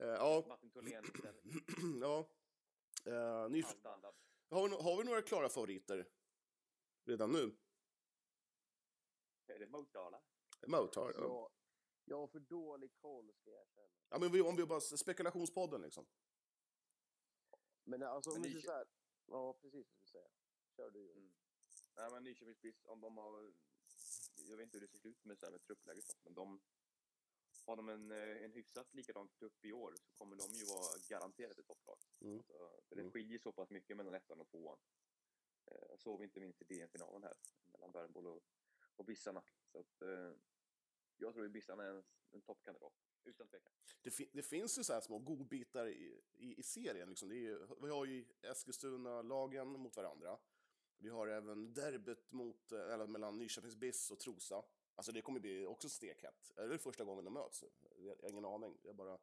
[0.00, 1.42] Eh, ja, Martin Tholén istället.
[2.00, 2.28] ja.
[3.04, 3.62] Eh, ny,
[4.50, 6.08] har, vi, har vi några klara favoriter
[7.04, 7.56] redan nu?
[9.46, 10.20] Är det Motala?
[10.66, 11.14] Motard?
[11.16, 11.22] Ja.
[11.22, 11.50] Jag,
[12.04, 13.88] jag har för dålig koll ska jag erkänna.
[14.08, 16.06] ja, men vi, om vi bara spekulationspodden liksom.
[17.90, 18.86] Men alltså om Men säger så här.
[19.26, 20.30] Ja, precis vad du säger.
[20.76, 21.12] Kör du.
[21.12, 21.32] Mm.
[21.96, 23.52] Nej, men Nyköpings BIS, om de har...
[24.48, 26.60] Jag vet inte hur det ser ut med, så här med truppläget, men de...
[27.66, 30.98] Har de en, eh, en hyfsat likadan trupp i år så kommer de ju vara
[31.08, 31.98] garanterat ett topplag.
[32.20, 32.38] Mm.
[32.38, 33.12] Alltså, det Mm.
[33.12, 34.78] skiljer så pass mycket mellan ettan och tvåan.
[35.66, 38.42] Eh, såg vi inte minst i DM-finalen här, mellan Värmboll och,
[38.96, 39.42] och Bissarna.
[39.72, 40.32] Så att, eh,
[41.16, 43.72] jag tror att Bissarna är en, en toppkandidat, utan tvekan.
[44.02, 47.08] Det, fi- det finns ju så här små godbitar i, i, i serien.
[47.08, 47.30] Liksom.
[47.30, 50.38] Är ju, vi har ju Eskilstuna-lagen mot varandra.
[50.98, 54.64] Vi har även derbyt mot, eller mellan Nyköpings BIS och Trosa.
[54.94, 56.52] Alltså det kommer bli också stekhett.
[56.56, 57.64] Är det första gången de möts?
[57.98, 58.78] Jag har ingen aning.
[58.82, 59.18] Jag bara...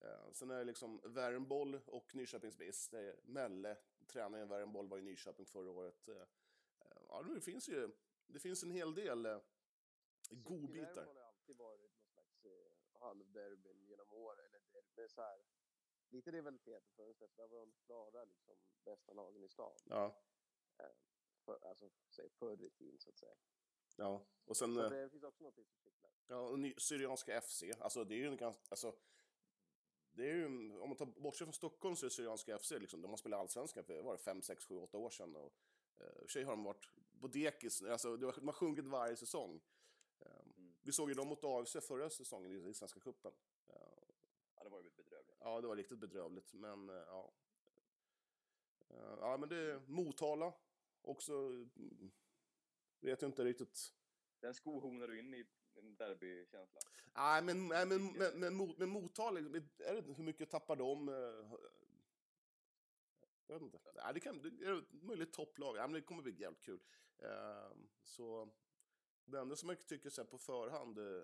[0.00, 2.88] Eh, sen är det liksom Värmboll och Nyköpings BIS.
[2.88, 3.76] Det är Melle,
[4.06, 6.08] tränaren i Värmboll, var i Nyköping förra året.
[6.08, 7.90] Eh, eh, ja, det finns ju
[8.26, 9.38] det finns en hel del eh,
[10.30, 10.94] godbitar.
[10.94, 15.38] Värmland har alltid varit någon slags eh, halvderbyn genom år, eller derby, så här.
[16.08, 19.78] Lite rivalitet i fönstret, där var de klara liksom bästa lagen i stan.
[19.84, 20.22] Ja,
[21.44, 23.34] För, alltså, säg förr i tiden så att säga.
[23.96, 24.26] ja.
[24.44, 24.74] Och sen...
[24.74, 26.10] Så eh, det finns också något som kittlar.
[26.26, 28.96] Ja, och ny, Syrianska FC, alltså det är ju en ganska, alltså,
[30.12, 30.46] det är ju,
[30.78, 33.40] om man tar bort sig från Stockholm så är Syrianska FC liksom, de har spelat
[33.40, 35.54] allsvenskan för, var det 5, 6, 7, 8 år sedan och
[36.00, 36.88] eh, och har de varit
[37.20, 39.60] på dekis, alltså det de har sjunkit varje säsong.
[40.84, 43.32] Vi såg ju dem mot AFC förra säsongen i, i Svenska cupen.
[44.56, 45.36] Ja, det var ju bedrövligt.
[45.40, 47.32] ja, det var riktigt bedrövligt, men eh, ja.
[48.90, 50.52] Eh, ja, men det är Motala
[51.02, 52.10] också, mm,
[53.00, 53.92] vet jag inte riktigt.
[54.40, 56.80] Den skohonar du in i en derbykänsla.
[57.14, 59.42] Nej, men, nej, men, men, men, mot, men Motala, är
[59.94, 61.08] det, hur mycket tappar de?
[61.08, 61.58] eh,
[63.46, 63.78] Jag vet inte.
[63.94, 65.76] Nej, det, kan, det är möjligt topplag.
[65.76, 66.80] Ja, men det kommer bli jävligt kul.
[68.02, 68.48] Så
[69.24, 71.22] det enda som jag tycker så på förhand, eh,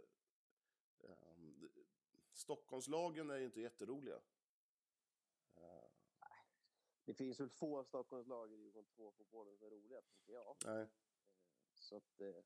[1.00, 1.10] eh,
[2.32, 4.20] Stockholmslagen är ju inte jätteroliga.
[5.56, 5.84] Eh,
[7.04, 10.56] Det finns väl få Stockholmslag i division 2-fotbollen som är roliga, tycker jag.
[10.64, 10.88] nej.
[11.74, 12.44] Så att eh,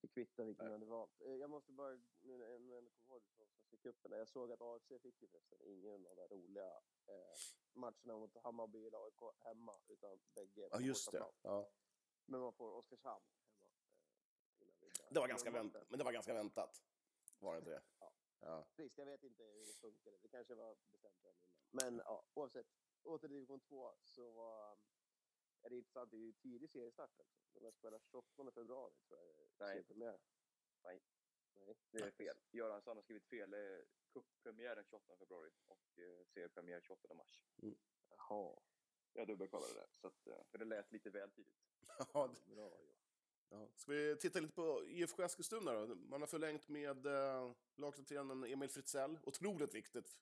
[0.00, 1.20] det kvittar vilken man hade valt.
[1.20, 4.52] Eh, jag måste bara, nu när jag jag kommer ihåg det Svenska cupen, jag såg
[4.52, 7.34] att AFC fick ju förresten ingen av de roliga eh,
[7.72, 11.24] matcherna mot Hammarby eller AIK hemma, utan bägge Ja, just det.
[11.42, 11.70] Ja.
[12.26, 13.54] Men man får Oskarshamn hemma.
[13.60, 14.97] Eh, innan vi börjar.
[15.10, 15.90] Det var ganska Men- väntat.
[15.90, 16.82] Men det var ganska väntat.
[17.38, 17.82] Var det inte det?
[17.98, 18.12] Ja.
[18.40, 18.68] Ja.
[18.76, 20.16] Visst, jag vet inte hur det funkade.
[20.22, 21.58] Det kanske var bestämt redan innan.
[21.70, 22.66] Men ja, oavsett.
[23.02, 24.78] Åter till division 2 så var,
[25.62, 26.10] är det intressant.
[26.10, 27.38] Det är ju tidig seriestart också.
[27.52, 29.50] De har spelat 28 februari tror jag.
[29.58, 29.84] Nej.
[29.88, 30.18] Nej.
[30.84, 31.02] Nej.
[31.90, 32.36] Det är fel.
[32.50, 33.50] Göransson har skrivit fel.
[33.50, 37.40] Det är Cuppremiär den 28 februari och eh, seriepremiär 28 mars.
[38.08, 38.60] Jaha.
[39.12, 41.56] Jag dubbelkollade det, så att, eh, för det lät lite väl tidigt.
[42.12, 42.94] Ja, Bra ju.
[43.50, 43.68] Ja.
[43.74, 45.94] Ska vi titta lite på IFK Eskilstuna då?
[45.94, 49.18] Man har förlängt med eh, lagkaptenen Emil Fritzell.
[49.22, 50.20] Otroligt viktigt.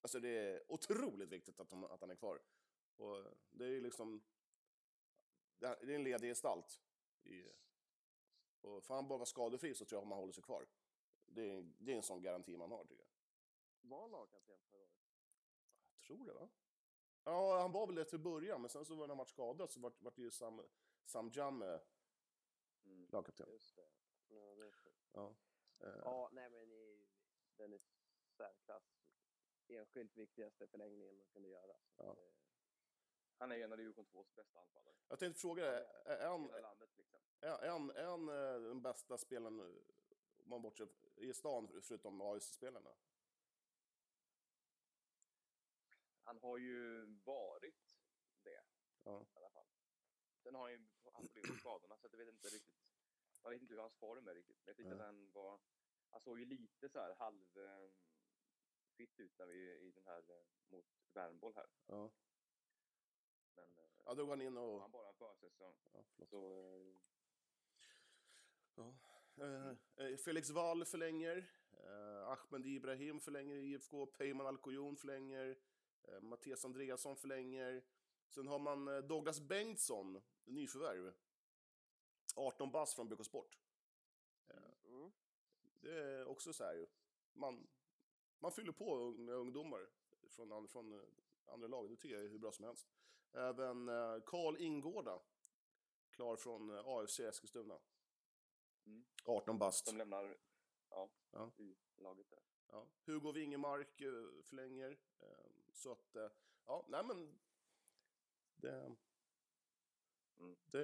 [0.00, 2.40] Alltså det är otroligt viktigt att, de, att han är kvar.
[2.96, 4.22] Och det är ju liksom...
[5.58, 6.80] Det är en ledig gestalt.
[7.24, 7.44] I,
[8.60, 10.66] och får han bara vara skadefri så tror jag man håller sig kvar.
[11.26, 13.10] Det är, det är en sån garanti man har tycker jag.
[13.90, 14.90] Var lagkapten förra året?
[15.92, 16.48] Jag tror det va?
[17.24, 19.70] Ja, han var väl det till början, men sen så var när han vart skadad
[19.70, 20.62] så vart, vart det ju Sam,
[21.04, 21.80] Sam Jamme
[22.90, 23.08] Mm.
[23.12, 23.50] lagkapten.
[23.50, 23.88] Just det.
[24.28, 25.08] Ja, det är sjukt.
[25.12, 25.34] Ja.
[25.80, 27.08] Eh, Ja, nej men i,
[27.56, 27.80] den är
[28.36, 28.96] särklass
[29.68, 31.72] enskilt viktigaste förlängningen man kunde göra.
[31.96, 32.12] Så Ja.
[32.12, 32.24] att, eh,
[33.38, 34.94] Han är en av division 2s bästa anfallare.
[35.08, 37.20] Jag tänkte fråga dig, är, I han, landet liksom.
[37.40, 39.66] är, är han, är han eh, den bästa spelaren, eh,
[40.44, 42.94] om man bortser i stan, förutom AIS-spelarna?
[46.22, 47.98] Han har ju varit
[48.42, 48.62] det
[49.02, 49.26] Ja.
[49.34, 49.66] i alla fall.
[50.42, 50.78] Sen har han ju
[51.12, 52.79] haft problem med skadorna så att jag vet inte riktigt.
[53.42, 54.56] Jag vet inte hur hans form är riktigt.
[54.56, 55.00] Men jag tyckte Nej.
[55.00, 55.60] att han var...
[56.10, 57.58] Han såg ju lite så här halv...
[57.58, 57.90] Eh,
[58.96, 61.66] fitt ut när vi i den här eh, mot Värmboll här.
[61.86, 62.10] Ja,
[63.54, 64.80] Men eh, ja då går han in och...
[64.80, 66.28] han bara en försäsong Ja, förlåt.
[66.28, 66.64] så...
[66.64, 66.96] Eh,
[68.74, 69.76] Ja.
[69.96, 71.50] Eh, Felix Wall förlänger.
[71.72, 74.06] Eh, Ahmed Ibrahim förlänger i IFK.
[74.06, 75.58] Peyman Alkoyon förlänger.
[76.02, 77.82] Eh, Mattias Andreasson förlänger.
[78.28, 81.14] Sen har man Douglas Bengtsson, nyförvärv.
[82.36, 83.58] 18 bass från BK Sport.
[84.84, 85.12] mm.
[85.80, 86.86] Det är också så här ju.
[87.32, 87.68] Man,
[88.38, 89.88] man fyller på med ungdomar
[90.28, 91.08] från, från eh,
[91.46, 91.90] andra lag.
[91.90, 92.88] Det tycker jag är hur bra som helst.
[93.32, 95.20] Även eh, Karl Ingårda.
[96.10, 97.78] Klar från eh, AFC Eskilstuna.
[98.86, 99.04] Mm.
[99.24, 99.86] 18 bast.
[99.86, 100.36] de lämnar
[100.90, 101.50] ja, Ja.
[101.56, 102.42] i laget där.
[102.66, 102.86] Ja.
[103.06, 104.98] Hugo Wingemark eh, förlänger.
[105.18, 106.28] Eh, Så att, eh,
[106.66, 107.38] ja, nej men...
[108.56, 108.96] Det...
[110.40, 110.56] Mm.
[110.64, 110.78] Det...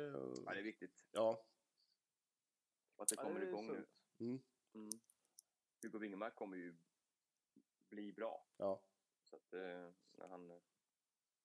[0.46, 1.44] Ja, det är viktigt Ja.
[2.96, 3.74] att det Ja, kommer det är igång nu.
[3.74, 3.88] sunt.
[4.20, 4.40] Mm.
[4.74, 4.90] Mm.
[5.82, 6.76] Hugo Wingemark kommer ju
[7.88, 8.46] bli bra.
[8.56, 8.82] Ja.
[9.24, 10.60] Så att, eh, när han,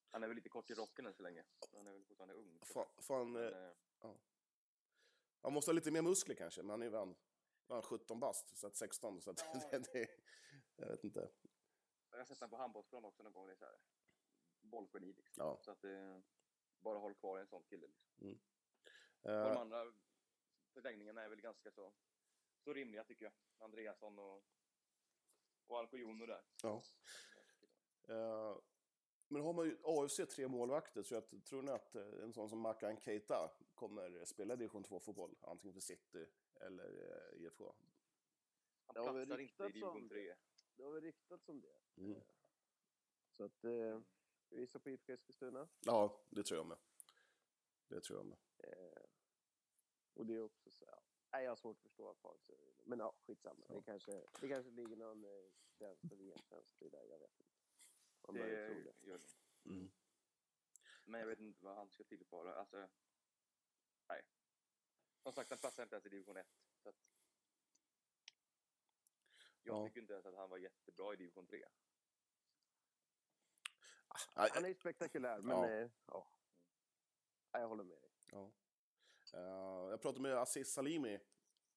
[0.09, 1.45] han är väl lite kort i rocken än så länge.
[1.71, 2.59] Han är väl fortfarande ung.
[2.65, 3.71] Fan, fan, Men, eh,
[4.03, 4.15] eh,
[5.41, 7.15] han måste ha lite mer muskler kanske, men han är ju van.
[7.67, 9.21] Han 17 bast, så att 16.
[9.21, 9.61] Så att Ja.
[9.71, 10.07] det, det,
[10.75, 11.31] jag vet inte.
[12.11, 13.47] jag har sett honom på handbollsplan också någon gång.
[13.47, 13.79] Det är så här,
[14.61, 15.43] bollgeni liksom.
[15.45, 15.59] Ja.
[15.61, 16.19] Så att eh,
[16.81, 17.87] bara håll kvar en sån kille.
[17.87, 18.09] Liksom.
[18.17, 19.93] Och Eh, de andra
[20.73, 21.93] förlängningarna är väl ganska så,
[22.63, 23.33] så rimliga tycker jag.
[23.57, 24.43] Andreasson och,
[25.67, 26.43] och Alcojono där.
[26.63, 26.83] ja.
[28.03, 28.57] Eh,
[29.27, 32.49] men har man ju AFC tre målvakter så jag tror ni att eh, en sån
[32.49, 35.35] som Makan Keita kommer spela division 2-fotboll?
[35.41, 36.85] Antingen för City eller
[37.35, 37.75] eh, IFK?
[38.85, 40.35] Han Det har väl platsar inte i division om 3.
[40.75, 42.01] det har väl ryktats om det.
[42.01, 42.21] Mm.
[43.31, 43.99] Så att eh,
[44.51, 45.67] vi visar på IFK Eskilstuna.
[45.79, 46.77] Ja, det tror jag med.
[47.87, 48.37] Det tror jag med.
[48.57, 49.03] Eh,
[50.13, 51.01] och det är också så, ja.
[51.31, 52.73] Nej, jag har svårt att förstå att folk säger.
[52.85, 53.65] Men ja, skitsamma.
[53.69, 53.75] Ja.
[53.75, 54.11] Det, kanske,
[54.41, 57.53] det kanske ligger någon eh, tjänst och VM-tjänst i det, jag vet inte.
[58.27, 59.07] Man Det tro det.
[59.07, 59.69] gör det.
[59.69, 59.91] Mm.
[61.05, 62.53] Men jag vet inte vad han ska tillföra.
[62.55, 62.89] Alltså,
[64.09, 64.21] nej.
[65.23, 66.47] Som sagt, han platsar inte ens i division 1.
[66.83, 66.95] Så att...
[69.63, 69.87] Jag Ja.
[69.87, 71.65] tycker inte ens att han var jättebra i division 3.
[74.35, 75.89] Nej, Han är ju spektakulär, men Ja.
[76.07, 76.27] ja.
[77.51, 77.59] ja.
[77.59, 78.11] Jag håller med dig.
[78.31, 78.51] Ja.
[79.33, 81.19] Eh, jag pratade med Aziz Salimi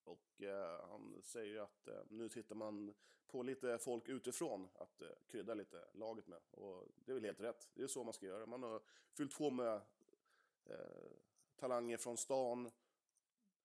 [0.04, 2.94] och eh, han säger att eh, nu tittar man
[3.26, 6.40] på lite folk utifrån att uh, krydda lite laget med.
[6.50, 7.70] Och det är väl helt rätt.
[7.74, 8.46] Det är så man ska göra.
[8.46, 9.80] Man har fyllt på med
[10.64, 11.10] eh,
[11.56, 12.70] talanger från stan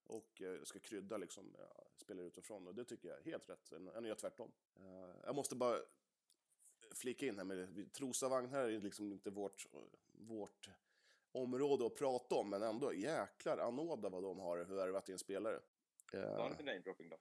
[0.04, 1.56] och eh, ska krydda liksom
[1.96, 2.66] spelare utifrån.
[2.66, 4.52] Och det tycker jag är helt rätt, än att göra tvärtom.
[4.76, 5.78] Eh, jag måste bara
[6.94, 9.66] flika in här med Trosa Vagn här är liksom inte vårt,
[10.12, 10.70] vårt
[11.32, 15.60] område att prata om, men ändå jäklar anåda vad de har värvat in spelare.
[16.12, 17.16] Eh, lite namedropping då.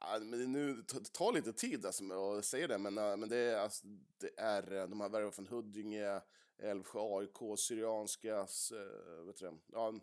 [0.00, 3.36] ja, men nu ta, ta lite tid alltså att säga det, men, eh, men det,
[3.36, 3.86] är, alltså,
[4.18, 6.20] det är, eh, de har värvat från Huddinge,
[6.58, 9.94] Älvsjö, AIK, Syrianskas, eh, vet du det, ja,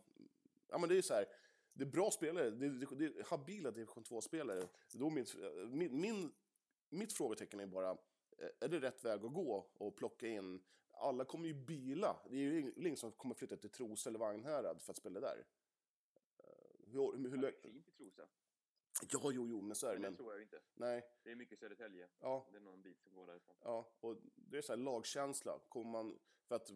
[0.69, 1.25] ja men det är så här,
[1.73, 4.67] det är bra spelare, det, det, det är habila division 2-spelare.
[4.91, 5.25] Då min,
[5.67, 6.32] min, min,
[6.89, 7.97] mitt frågetecken är bara,
[8.60, 12.19] är det rätt väg att gå och plocka in alla kommer ju bila.
[12.30, 15.19] Det är ju ing- ingen som kommer flytta till Trosa eller Vagnhärad för att spela
[15.19, 15.45] där.
[16.86, 18.28] Hur, hur, hur, Det är fint i Trosa.
[19.12, 20.00] ja, jo, jo, men så är det.
[20.00, 20.62] Men det tror jag inte.
[20.73, 22.08] nej, Det är mycket Södertälje.
[22.19, 23.56] ja, Det är någon bit som går därifrån.
[23.63, 25.60] ja, och det är så här lagkänsla.
[25.69, 26.71] Kommer man, för att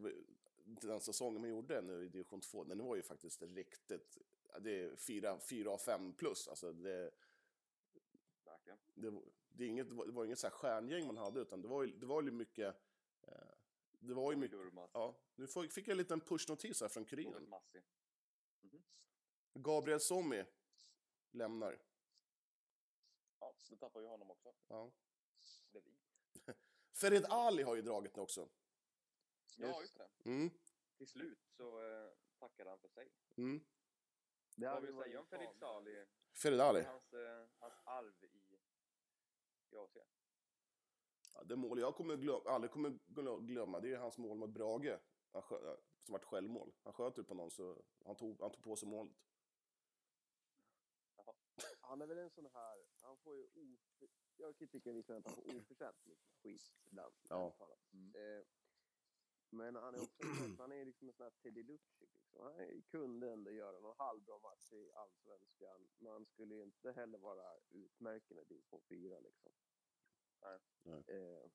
[0.65, 4.17] den säsongen man gjorde nu i division 2, den var ju faktiskt riktigt,
[4.59, 6.47] det är fyra, fyra av fem plus.
[6.47, 7.11] Alltså det,
[8.45, 8.77] Verkligen.
[8.93, 11.61] det, det, är inget, det var det var inget så här stjärngäng man hade, utan
[11.61, 12.75] det var ju, det var ju mycket,
[13.21, 13.33] eh,
[13.99, 14.59] det var ju mycket,
[14.93, 17.49] ja, nu fick jag en liten pushnotis här från Kuriren.
[17.49, 17.81] Massi.
[18.61, 18.83] Mhm.
[19.53, 20.45] Gabriel Sommi
[21.31, 21.79] lämnar.
[23.39, 24.53] Ja, då tappar vi honom också.
[24.67, 24.91] Ja.
[25.71, 25.97] Det är vi.
[26.93, 28.49] Ferid Ali har ju dragit nu också.
[29.57, 29.97] Ja, Just.
[29.97, 30.09] det.
[30.29, 30.49] Mm,
[30.97, 33.09] Till slut så eh, tackade han för sig.
[33.37, 33.63] mm.
[34.55, 35.59] Det Vad vill du säga om Felix fan.
[35.59, 36.05] Sali?
[36.33, 36.81] Ferid Ali.
[36.81, 38.57] Hans, eh, hans arv i,
[39.69, 39.97] i AC.
[41.30, 44.49] Ja, det mål jag kommer glöm, aldrig kommer glö- glömma, det är hans mål mot
[44.49, 44.99] Brage.
[45.31, 46.73] Han skö, som vart självmål.
[46.83, 49.13] Han sköt på någon så han tog, han tog på sig målet.
[51.81, 55.25] Han är väl en sån här, han får ju of, jag kan tycka visserligen att
[55.25, 57.13] han får oförtjänt mycket skit ibland.
[57.29, 57.53] Ja.
[57.93, 58.15] Mm.
[58.15, 58.45] Eh,
[59.49, 60.23] men han är också
[60.57, 61.99] han är liksom en sån här Teddy Lucic.
[61.99, 62.43] Liksom.
[62.43, 67.17] Han kunde ändå göra någon halvbra match i allsvenskan, men han skulle ju inte heller
[67.17, 69.51] vara utmärkande division 4 liksom.
[70.41, 70.59] Nej.
[70.83, 71.03] Nej.
[71.07, 71.49] Eh,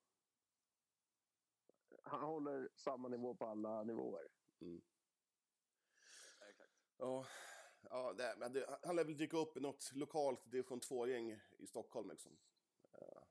[2.03, 4.29] han håller samma nivå på alla nivåer.
[4.59, 6.73] Ja, exakt.
[6.97, 7.27] Ja,
[7.91, 11.67] ja det, men det, han lär väl dyka upp i något lokalt division 2-gäng i
[11.67, 12.37] Stockholm liksom.
[12.93, 13.23] Eh,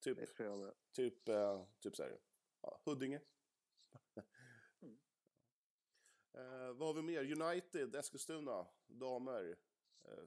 [0.00, 0.74] typ, Det tror jag med.
[0.92, 2.18] typ, eh, typ så här,
[2.60, 3.20] ja, Huddinge.
[4.80, 4.98] Mm.
[6.32, 7.42] Eh, vad har vi mer?
[7.42, 9.56] United, Eskilstuna, damer.
[10.04, 10.24] Eh,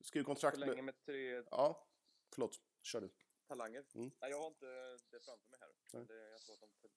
[0.00, 0.84] skriv kontrakt med...
[0.84, 1.88] med tre Ja,
[2.34, 2.60] förlåt.
[2.82, 3.10] Kör du.
[3.46, 3.86] talanger.
[3.94, 4.10] Mm.
[4.20, 6.04] Nej, jag har inte det framför mig här.
[6.06, 6.88] Det, jag tror att de...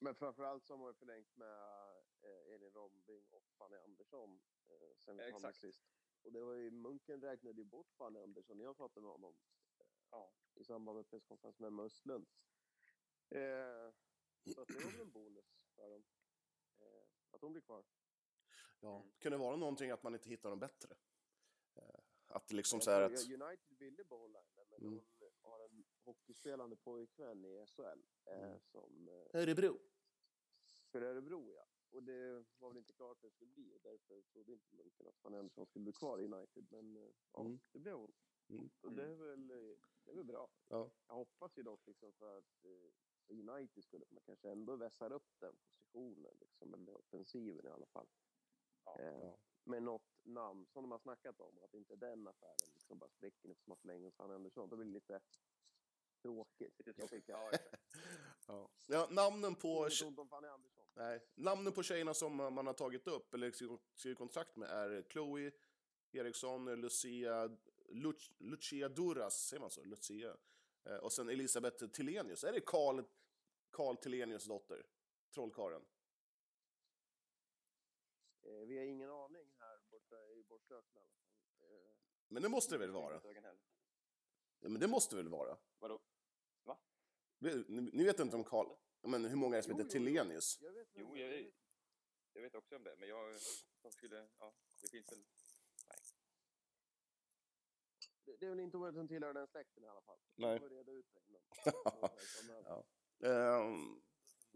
[0.00, 1.58] Men framförallt så har man förlängt med
[2.22, 5.58] eh, Elin Rombing och Fanny Andersson eh, sen vi exakt.
[5.60, 5.84] sist.
[6.22, 9.36] Och det var ju, Munken räknade ju bort Fanny Andersson när jag pratade med honom
[10.10, 10.32] Ja.
[10.54, 12.26] i samband med presskonferensen med Emma Östlund.
[13.28, 13.92] Eh,
[14.54, 16.04] så att det var väl en bonus för dem.
[16.80, 17.84] Eh, att hon blir kvar.
[18.80, 18.96] Ja.
[19.00, 19.12] Mm.
[19.18, 20.96] Kan det vara någonting att man inte hittar någon bättre?
[22.28, 23.10] Att liksom så här att...
[23.12, 25.00] United ville behålla henne, men Mm.
[25.18, 28.60] hon har en hockeyspelande pojkvän i SHL eh, Mm.
[28.60, 29.78] som eh, Örebro.
[30.90, 31.66] för Örebro, ja.
[31.90, 35.06] Och det var väl inte klart att det skulle bli och därför trodde inte Munken
[35.06, 36.66] att Fanny Andersson skulle bli kvar i United.
[36.70, 37.58] Men eh, ja, Mm.
[37.72, 38.12] det blev hon.
[38.48, 38.70] Mm.
[38.80, 39.48] Och det är väl,
[40.04, 40.48] det är väl bra.
[40.68, 40.90] Ja.
[41.06, 42.90] Jag hoppas ju dock liksom för att för
[43.28, 48.06] United skulle man kanske ändå vässar upp den positionen, liksom, eller offensiven i alla fall.
[48.96, 49.02] Ja.
[49.02, 49.38] Eh, Ja.
[49.64, 53.48] Med något namn som de har snackat om, att inte den affären liksom bara spräcker
[53.50, 54.68] eftersom man förlänger Fanny Andersson.
[54.68, 55.20] Då blir det lite
[56.22, 56.74] tråkigt.
[57.26, 57.50] Ja.
[58.46, 58.70] Ja.
[58.86, 59.88] ja, namnen på...
[60.94, 63.50] Nej, namnen på tjejerna som man har tagit upp eller
[63.94, 65.52] skrivit kontrakt med är Chloe
[66.12, 67.56] Eriksson, Lucia,
[67.88, 69.84] Luc, Lucia Duras, säger man så?
[69.84, 70.36] Lucia.
[70.84, 72.44] Eh, och sen Elisabeth Tillenius.
[72.44, 73.02] Är det Karl,
[73.70, 73.96] Karl
[74.48, 74.86] dotter?
[75.34, 75.82] Trollkaren.
[78.48, 81.70] Eh, vi har ingen aning här borta i Borslösen i alla fall.
[81.70, 81.94] Eh,
[82.28, 83.20] Men det måste det väl vara?
[84.60, 85.58] Ja, men det måste väl vara?
[85.78, 86.00] Vadå?
[87.40, 88.66] Ni, ni vet inte om Karl...
[89.02, 89.90] Men hur många är det som Jo, heter.
[89.90, 90.58] Tillenius?
[90.60, 91.54] Jag vet Jo, jag- vet-
[92.32, 93.36] Jag vet också om det, men jag...
[93.82, 94.28] De skulle...
[94.38, 95.24] Ja, det finns väl...
[98.24, 100.18] det, det är väl inte omöjligt att hon tillhör den släkten i alla fall.
[100.34, 100.58] Nej.
[100.58, 101.42] Reda ut det innan.
[102.64, 102.84] Ja.
[103.20, 103.28] Ja.
[103.28, 104.02] Ehm,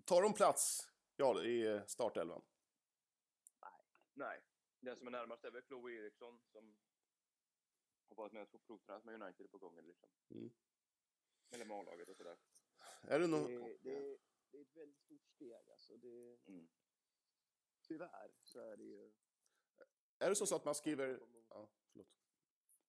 [0.05, 2.43] tar de plats ja, i startelvan?
[4.14, 4.40] Nej.
[4.81, 6.79] Den som är närmast är väl Chloe Eriksson som
[8.09, 10.09] har varit med och provtränat med United på gången liksom.
[10.31, 10.51] Mm.
[11.51, 12.38] Eller med A-laget och sådär.
[13.03, 13.51] Är det Det, någon...
[13.53, 14.18] är- det, är-
[14.51, 15.96] det är ett väldigt stort steg alltså.
[15.96, 16.68] Det, Mm.
[17.83, 19.12] tyvärr så är det ju...
[20.18, 21.20] Är det så, så att man skriver...
[21.48, 22.09] Ja, förlåt.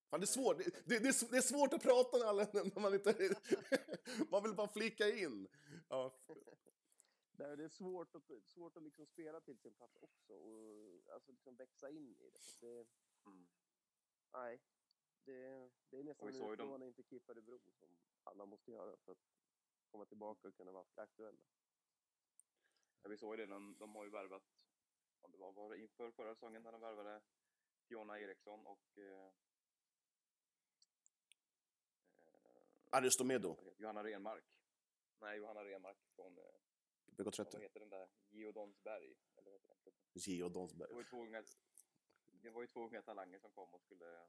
[0.09, 0.57] Fan, det, är svårt.
[0.57, 3.35] Det, det, det, det är svårt att prata med alla när man inte...
[4.31, 5.47] man vill bara flika in.
[5.89, 6.19] Ja,
[7.37, 11.01] Det är, det är svårt att, svårt att liksom spela till sin plats också och
[11.13, 12.31] alltså liksom växa in i det.
[12.31, 12.85] För att det
[13.25, 13.47] Mm.
[14.33, 14.59] nej,
[15.25, 17.97] det, det är nästan Och vi en såg ju dem- utmaning till Kippade Bro som
[18.23, 19.17] alla måste göra för att
[19.91, 21.41] komma tillbaka och kunna vara aktuella.
[23.01, 24.43] Ja, vi såg ju det, de, de har ju värvat,
[25.21, 27.21] om det var, var det inför förra säsongen när de värvade
[27.87, 29.31] Fiona Eriksson och eh, eh,
[32.91, 34.45] Aristomedo, Johanna Renmark.
[35.21, 36.43] Nej, Johanna Renmark från, eh,
[37.17, 37.59] vad BK30.
[37.59, 40.01] heter den där, Geodonsberg, eller vad heter den klubben?
[40.13, 41.43] Geo Det var ju två unga,
[42.25, 44.27] det var ju två unga talanger som kom och skulle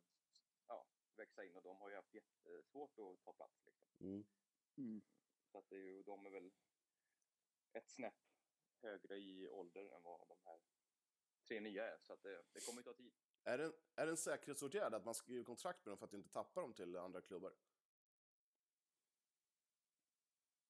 [0.68, 3.66] ja, växa in och de har ju haft jättesvårt att ta plats.
[3.66, 4.24] Liksom.
[4.76, 5.02] Mm.
[5.52, 6.52] Så att det är ju, de är väl
[7.72, 8.14] ett snäpp
[8.82, 10.60] högre i ålder än vad de här
[11.48, 11.98] tre nya är.
[11.98, 13.12] Så att det, det kommer ju ta tid.
[13.44, 16.12] Är, det, en- är det en säkerhetsåtgärd att man skriver kontrakt med dem för att
[16.12, 17.54] inte tappa dem till andra klubbar?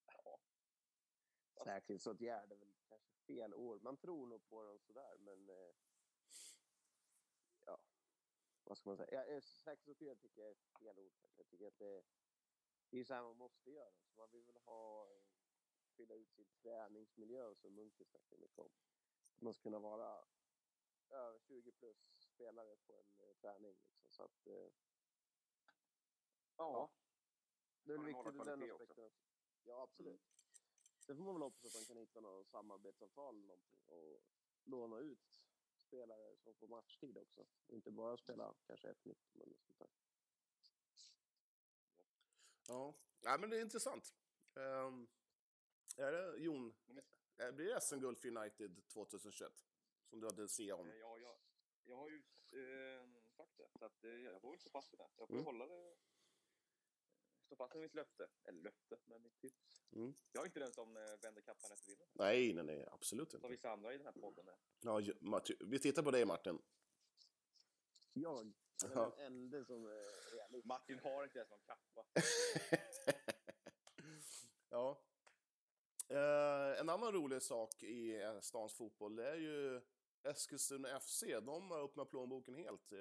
[0.07, 0.41] Ja,
[1.65, 3.83] Säkerhetsåtgärd är väl kanske fel ord.
[3.83, 5.75] Man tror nog på dem sådär, men eh,
[7.65, 7.79] ja,
[8.65, 9.09] vad ska man säga?
[9.13, 11.41] Ja, eh, säkerhetsåtgärd tycker jag är fel ord kanske.
[11.41, 12.03] Jag tycker att det,
[12.91, 13.93] det är så här man måste göra.
[14.03, 15.23] Så man vill väl ha, eh,
[15.97, 18.71] fylla ut sin träningsmiljö som Munke snackar mycket om.
[19.39, 20.25] Man ska kunna vara
[21.11, 23.77] över 20 plus spelare på en eh, träning.
[23.87, 24.73] Liksom, så att, eh,
[26.57, 26.91] ja.
[27.83, 29.11] det är viktigt ur den aspekten också.
[29.63, 30.35] Ja, absolut.
[31.07, 34.21] Sen får man väl hoppas att de kan hitta något samarbetsavtal eller någonting och
[34.65, 35.19] låna ut
[35.87, 37.47] spelare som får matchtid också.
[37.67, 39.89] Och inte bara spela kanske ett nytt men något sånt där.
[42.69, 44.15] Ja, ja men det är intressant.
[44.55, 45.09] Ehm,
[45.97, 46.75] är det, Jon,
[47.39, 49.65] eh, blir det SM-guld för United 2021?
[50.11, 50.87] Som du hade se om?
[50.91, 51.37] Eh, Ja, jag,
[51.85, 55.01] jag har ju eh, sagt det, så att, eh, jag får väl stå fast vid
[55.01, 55.09] det.
[55.17, 55.45] Jag får Mm.
[55.47, 55.97] hålla det.
[57.55, 58.29] Stå fast vid mitt löfte.
[58.45, 59.83] Eller löfte, men mitt tips.
[59.93, 60.15] Mm.
[60.33, 62.09] Jag är inte den som eh, vänder kappan efter vinden.
[62.13, 63.49] Nej, nej, nej, absolut Som inte.
[63.49, 64.57] vissa andra i den här podden är.
[64.81, 66.63] Ja, Martin, vi tittar på dig, Martin.
[68.13, 68.53] Jag är
[68.95, 69.15] Ja.
[69.17, 70.65] den enda som är realist.
[70.67, 72.07] Martin har inte ens någon kappa.
[74.69, 75.01] ja.
[76.09, 79.81] Eh, en annan rolig sak i eh, stans fotboll det är ju
[80.23, 81.23] Eskilstuna FC.
[81.43, 82.93] De har öppnat plånboken helt.
[82.93, 82.99] Eh,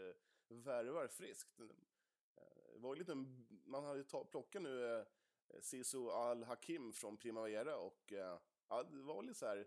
[0.48, 1.58] värvar friskt.
[1.58, 3.16] Det var ju lite,
[3.65, 5.06] man hade ju plockat nu eh,
[5.60, 9.58] Sisu Al-Hakim från Primavera och eh, ja, det var lite så här...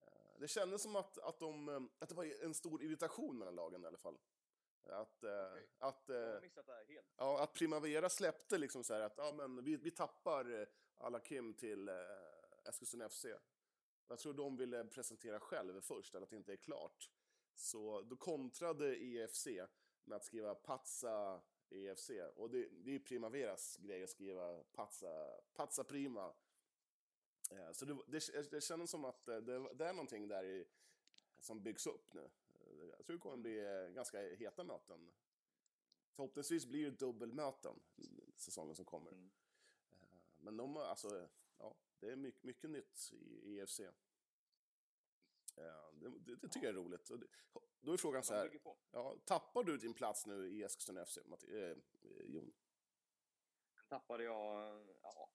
[0.00, 3.54] Eh, det kändes som att, att, de, eh, att det var en stor irritation mellan
[3.54, 4.18] lagen i alla fall.
[4.88, 5.68] Att, eh, Okej.
[5.78, 6.16] att, eh.
[7.16, 11.20] Ja, att Primavera släppte liksom så här att ja, men vi, vi tappar eh, alla
[11.20, 11.90] Kim till
[12.64, 13.26] Eskilstuna FC.
[14.08, 17.10] Jag tror de ville presentera själv först, eller att det inte är klart.
[17.54, 19.46] Så då kontrade EFC
[20.04, 22.10] med att skriva Pazza EFC.
[22.36, 26.32] Och det, det är Primaveras grej att skriva Pazza, Pazza Prima.
[27.50, 30.64] Eh, så det, det, det kändes som att eh, det, det är någonting där i,
[31.40, 32.30] som byggs upp nu.
[32.54, 35.12] Eh, Jag tror det kommer bli ganska heta möten
[36.16, 37.80] Förhoppningsvis blir det dubbelmöten
[38.36, 39.12] säsongen som kommer.
[39.12, 39.30] Mm.
[40.36, 43.80] Men de alltså, ja, det är mycket, mycket nytt i EFC.
[45.56, 47.10] Eh, Det, det, det tycker jag är roligt.
[47.80, 51.60] Då är frågan så här, ja, tappar du din plats nu i Eskilstuna FC, Matti,
[51.62, 51.76] eh,
[52.24, 52.54] Jon?
[53.74, 55.30] Sen tappade jag, ja,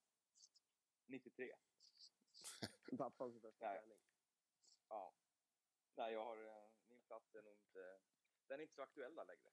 [1.06, 1.54] 93.
[2.98, 3.98] Pappan sin första träning.
[4.90, 5.14] Ja.
[5.96, 8.00] Nej, jag har, eh, min plats är nog inte,
[8.48, 9.50] den är inte så aktuell där längre.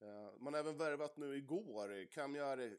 [0.00, 2.78] Eh, Man har även värvat nu igår, Kamjar,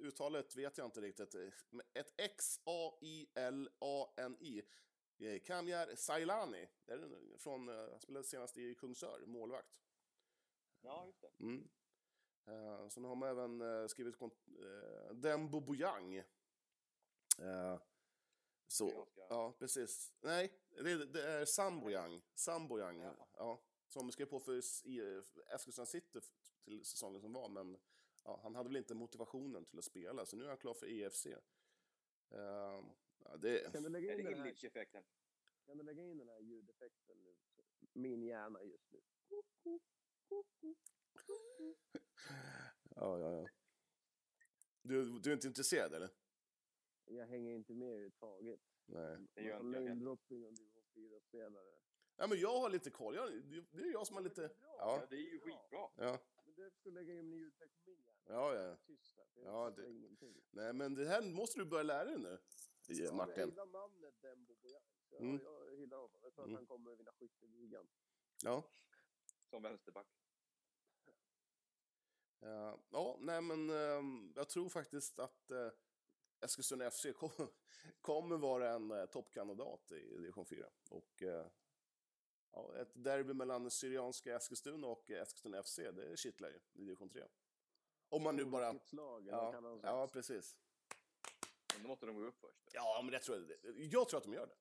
[0.00, 1.48] uttalet vet jag inte riktigt, eh,
[1.94, 4.62] ett X-A-I-L-A-N-I.
[5.20, 9.68] Eh, Kamjar Sailani, är från, eh, han spelade senast i Kungsör, målvakt.
[10.80, 11.30] Ja, just det.
[11.44, 11.68] Mm.
[12.46, 14.28] Eh, sen har man även eh, skrivit uh,
[15.14, 16.14] Dembo Bojang.
[17.38, 17.78] Eh,
[18.66, 20.12] så, ganska- ja, precis.
[20.20, 22.22] Nej, det, det är Sam Bojang.
[22.34, 23.26] Sam Bojang, Jaha.
[23.32, 23.62] ja.
[23.86, 24.58] Som skrev på för
[25.54, 26.20] Eskilstuna City
[26.64, 27.78] till säsongen som var, men
[28.24, 30.86] ja, han hade väl inte motivationen till att spela, så nu är han klar för
[30.86, 31.26] EFC.
[32.30, 32.84] Eh,
[33.24, 34.54] ja, det, Kan du lägga in det den här,
[35.66, 37.36] kan du lägga in den här ljudeffekten nu?
[37.92, 39.00] Min hjärna just nu.
[42.96, 43.48] ja, ja, ja.
[44.82, 46.10] Du, du är inte intresserad eller?
[47.04, 48.60] Jag hänger inte med överhuvudtaget.
[48.86, 49.18] Nej.
[49.34, 51.80] Det gör inte namedropping om division 4-spelare.
[52.16, 53.14] Ja, men jag har lite koll.
[53.14, 54.42] Jag, det det är jag som har lite...
[54.60, 55.88] Ja, Ja, det är ju skitbra.
[55.96, 58.18] ja, Men du skulle lägga in en ljudeffekt på min hjärna.
[58.26, 58.54] ja.
[58.54, 58.76] ja.
[58.86, 60.42] Tyst där, Ja, det- ingenting.
[60.50, 62.38] Nej, men det här måste du börja lära dig nu,
[62.98, 63.48] Ja, men Jag Martin.
[63.48, 64.82] gillar namnet Dembo Bojan.
[65.10, 65.40] Jag, Mm.
[65.44, 66.20] jag gillar honom.
[66.22, 66.54] Jag tror Mm.
[66.54, 67.88] att han kommer vinna skytteligan.
[68.44, 68.62] Ja.
[69.50, 70.06] Som vänsterback.
[72.42, 75.70] Ja, ja, nej men ehm, jag tror faktiskt att uh,
[76.40, 77.30] Eskilstuna FC kom,
[78.00, 80.66] kommer vara en uh, toppkandidat i division 4.
[80.90, 81.46] Och eh,
[82.52, 87.24] ja, ett derby mellan Syrianska Eskilstuna och Eskilstuna FC, det kittlar ju i division 3.
[88.08, 88.78] Om man nu bara...
[88.78, 90.58] Slag, Ja, ja, precis.
[91.82, 92.58] Då måste de gå upp först.
[92.72, 93.76] Ja, men det tror jag.
[93.76, 94.54] Jag tror att de gör det.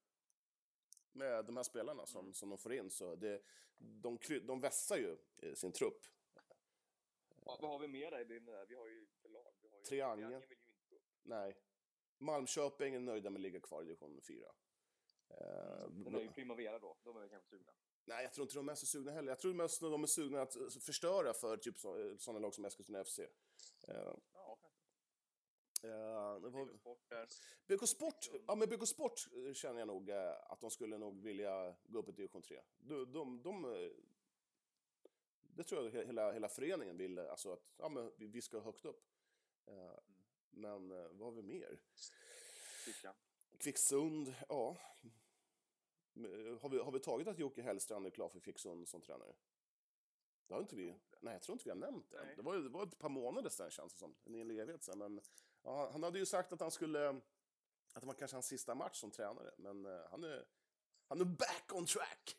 [1.11, 3.41] Med de här spelarna som, som de får in så det,
[3.77, 6.05] de, kry- de vässar ju eh, sin trupp.
[7.45, 8.65] Ja, vad har vi mer där i bilden där?
[8.65, 9.53] Vi har ju lag.
[9.61, 9.83] Vi har ju...
[9.83, 10.29] Triangeln.
[10.31, 10.55] vill ju inte
[10.89, 11.01] gå upp.
[11.23, 11.57] Nej.
[12.17, 14.45] Malmköping är nöjda med att ligga kvar i division 4.
[15.29, 15.35] Eh,
[16.03, 16.97] Sen är ju Primavera då.
[17.03, 17.71] De är väl kanske sugna.
[18.05, 19.31] Nej, jag tror inte de är så sugna heller.
[19.31, 21.79] Jag tror mest att de är sugna att eh, förstöra för typ
[22.21, 23.19] sådana lag som Eskilstuna FC.
[23.19, 23.27] Eh,
[24.33, 24.57] Ja,
[25.81, 27.27] eh, det var- BK Sport där.
[27.67, 31.23] BK Sport, ja men BK Sport eh, känner jag nog eh, att de skulle nog
[31.23, 32.61] vilja gå upp i division 3.
[32.77, 33.91] De, de, de, eh,
[35.41, 38.59] det tror jag he- hela, hela föreningen vill, eh, alltså att ja, men vi- ska
[38.59, 39.05] högt upp.
[39.65, 39.99] Eh,
[40.51, 41.79] Men eh, vad har vi mer?
[42.85, 43.15] Fiska.
[43.59, 44.77] Kvicksund, ja.
[46.13, 49.35] Men, Har vi, har vi tagit att Jocke Hellstrand är klar för Kvicksund som tränare?
[50.47, 50.95] Det har inte vi.
[51.19, 52.17] Nej, jag tror inte vi har nämnt det.
[52.35, 54.15] Det var, det var ett par månader sedan känns det som.
[54.25, 54.97] En evighet sedan.
[54.97, 55.21] Men
[55.69, 57.09] ja, han hade ju sagt att han skulle...
[57.93, 59.51] Att det var kanske hans sista match som tränare.
[59.57, 60.45] Men eh, han är...
[61.07, 62.37] Han är back on track!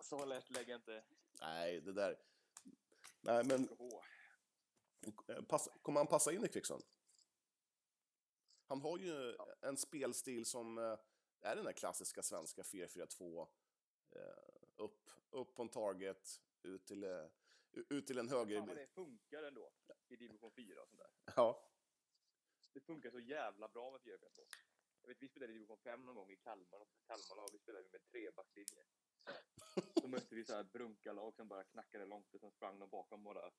[0.00, 1.04] Så lätt lägger inte
[1.40, 2.18] Nej, det där...
[3.20, 3.68] Nej, men
[5.28, 6.84] eh, pass, kommer han passa in i Kvicksund?
[8.66, 10.98] Han har ju en spelstil som eh,
[11.40, 13.48] är den där klassiska svenska 4-4-2.
[14.10, 14.20] Eh,
[14.76, 17.04] upp, upp på en target, ut till,
[17.72, 18.58] ut till en höger...
[18.58, 19.72] Fan vad det funkar ändå
[20.08, 21.32] i division 4 och sånt där.
[21.36, 21.73] Ja,
[22.74, 24.42] Det funkar så jävla bra med 4 2
[25.02, 26.78] Jag vet, vi spelade i division 5 någon gång i Kalmar.
[26.78, 28.84] Och Kalmar vi spelade med trebackslinje.
[30.02, 33.24] Då mötte vi så här brunkarlag som bara knackade långt och sen sprang de bakom
[33.24, 33.50] bara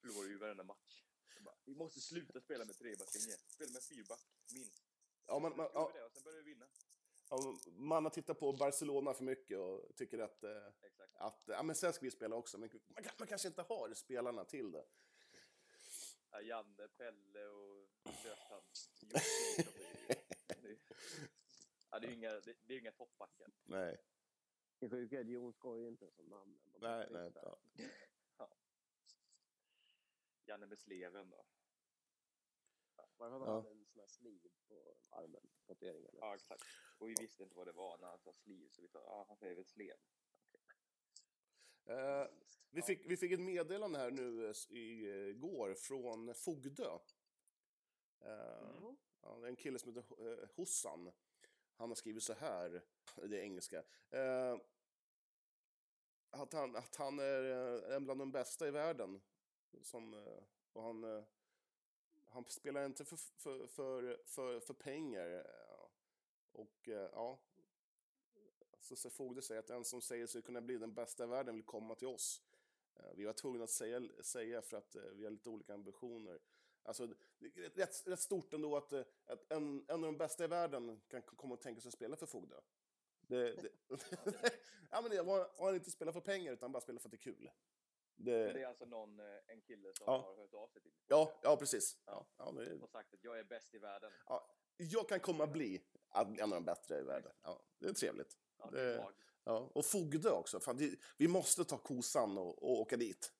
[0.00, 1.02] förlorade ju varenda match.
[1.40, 3.36] Bara, vi måste sluta spela med trebackslinje.
[3.46, 4.20] Spela med fyrback,
[4.54, 4.82] minst.
[5.26, 6.66] ja, man, man, ja, det och sen började vi vinna.
[7.30, 10.66] ja, man har tittat på Barcelona för mycket och tycker att, eh,
[11.14, 12.58] att ja, men sen ska vi spela också.
[12.58, 14.86] Men man, man kanske inte har spelarna till det.
[16.34, 18.64] Ja, Janne, Pelle och är-
[21.90, 23.50] Ja, det är ju inga, det, det är inga toppbackar.
[23.64, 23.96] Nej,
[24.78, 26.60] Det sjuka är att Jon skojar inte som namn.
[26.80, 27.30] Nej, nej.
[27.34, 27.58] visste.
[28.38, 28.56] Ja.
[30.44, 31.44] Janne med sleven då.
[32.96, 33.54] Varför hade Ja.
[33.54, 35.50] han en sån här sliv på armen?
[35.66, 36.14] Tatueringen.
[36.20, 36.62] Ja, exakt.
[36.98, 39.24] Och vi visste inte vad det var när han sa sliv, så vi sa, ja,
[39.28, 39.96] han säger väl slev.
[41.86, 42.26] Eh,
[42.70, 46.98] vi, fick, vi fick ett meddelande här nu eh, igår från Fogdö.
[48.20, 48.96] Eh, Mm.
[49.22, 51.12] ja, en kille som heter eh, Hossan.
[51.76, 52.82] Han har skrivit så här,
[53.16, 53.82] det är engelska.
[54.10, 54.58] Eh,
[56.30, 59.20] att, han, att han är eh, en bland de bästa i världen.
[59.82, 61.24] Som, eh, och han,
[62.26, 65.46] han spelar inte för, för, för, för, för pengar.
[66.52, 67.38] Och ja,
[68.84, 71.64] så Fogde säger att den som säger sig kunna bli den bästa i världen vill
[71.64, 72.42] komma till oss.
[72.96, 76.40] Eh, Vi var tvungna att säga, säga för att eh, vi har lite olika ambitioner.
[76.82, 77.06] Alltså,
[77.38, 80.46] det är rätt, rätt stort ändå att, eh, att en, en av de bästa i
[80.46, 82.60] världen kan komma och tänka sig att spela för Fogde.
[83.20, 83.70] Det, det,
[84.90, 87.16] ja, men det var, han inte spela för pengar utan bara spela för att det
[87.16, 87.50] är kul.
[88.16, 90.18] Men det Det, är alltså någon, en kille som Ja.
[90.18, 91.98] har hört av sig till ja, ja, precis.
[92.06, 94.12] Ja, ja, det, och sagt att jag är bäst i världen.
[94.76, 97.32] jag kan komma bli en av de bättre i världen.
[97.42, 98.38] Ja, det är trevligt.
[98.64, 99.34] Ja, det magiskt.
[99.44, 100.60] Ja, och Fogdö också.
[100.60, 103.32] Fan, det, vi måste ta kosan och, och åka dit.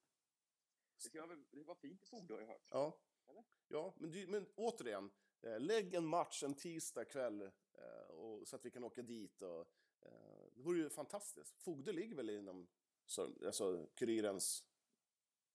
[1.50, 2.68] Det, var fint i Fogdö har jag hört.
[2.70, 2.98] Ja,
[3.28, 3.44] Eller?
[3.68, 5.10] ja men, det, men återigen,
[5.42, 9.42] eh, lägg en match en tisdag kväll eh, och, så att vi kan åka dit.
[9.42, 9.60] Och,
[10.00, 11.58] eh, det vore ju fantastiskt.
[11.58, 12.68] Fogdö ligger väl inom
[13.06, 14.64] så, alltså, Kurirens...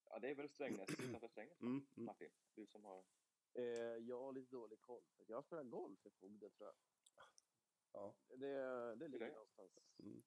[0.04, 1.60] Ja, det är väl Strängnäs, utanför Strängnäs.
[1.60, 2.04] Mm, mm.
[2.04, 3.04] Martin, du som har...
[3.52, 3.64] Eh,
[4.08, 5.02] jag har lite dålig koll.
[5.26, 6.74] Jag spelar golf i Fogdö tror jag.
[7.92, 8.14] Ja.
[8.28, 8.36] Det,
[8.96, 9.32] det ligger det?
[9.32, 9.70] någonstans.
[9.98, 10.20] Mm.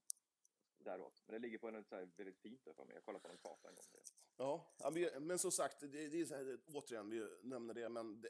[0.77, 1.23] Däråt.
[1.25, 2.95] Men det ligger på en så här väldigt fint för mig.
[2.95, 3.85] Jag kollade på någon karta en gång.
[4.37, 4.67] Ja,
[5.19, 8.29] men, som sagt, det, det är så här, återigen, vi nämner det, men det,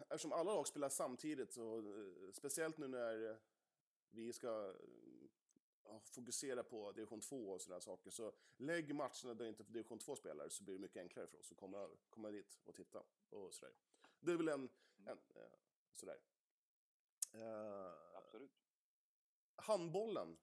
[0.00, 3.38] eftersom alla lag spelar samtidigt, och, eh, speciellt nu när
[4.10, 4.74] vi ska
[6.04, 10.48] fokusera på division 2 och sådana saker, så lägg matcherna där inte division 2 spelar
[10.48, 13.74] så blir det mycket enklare för oss att komma, komma dit och titta och sådär.
[14.20, 14.68] Det är väl en,
[15.04, 15.42] en eh,
[15.92, 16.18] sådär.
[17.32, 18.52] Eh, Absolut.
[19.56, 20.38] handbollen.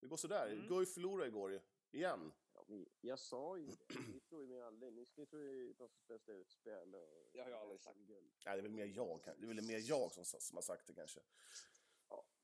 [0.00, 0.46] Det går sådär.
[0.52, 0.68] Mm.
[0.68, 1.60] Guif förlorade igår
[1.90, 2.32] igen.
[2.54, 2.66] Ja,
[3.00, 4.00] jag sa ju det.
[4.14, 4.92] Ni tror ju mig aldrig.
[4.92, 7.28] Ni, ni tror ju de som bästa utspel och...
[7.32, 7.98] Det har jag aldrig sagt.
[7.98, 8.32] Guld.
[8.44, 10.86] Nej, det är väl mer jag, det är väl mer jag som, som har sagt
[10.86, 11.20] det kanske.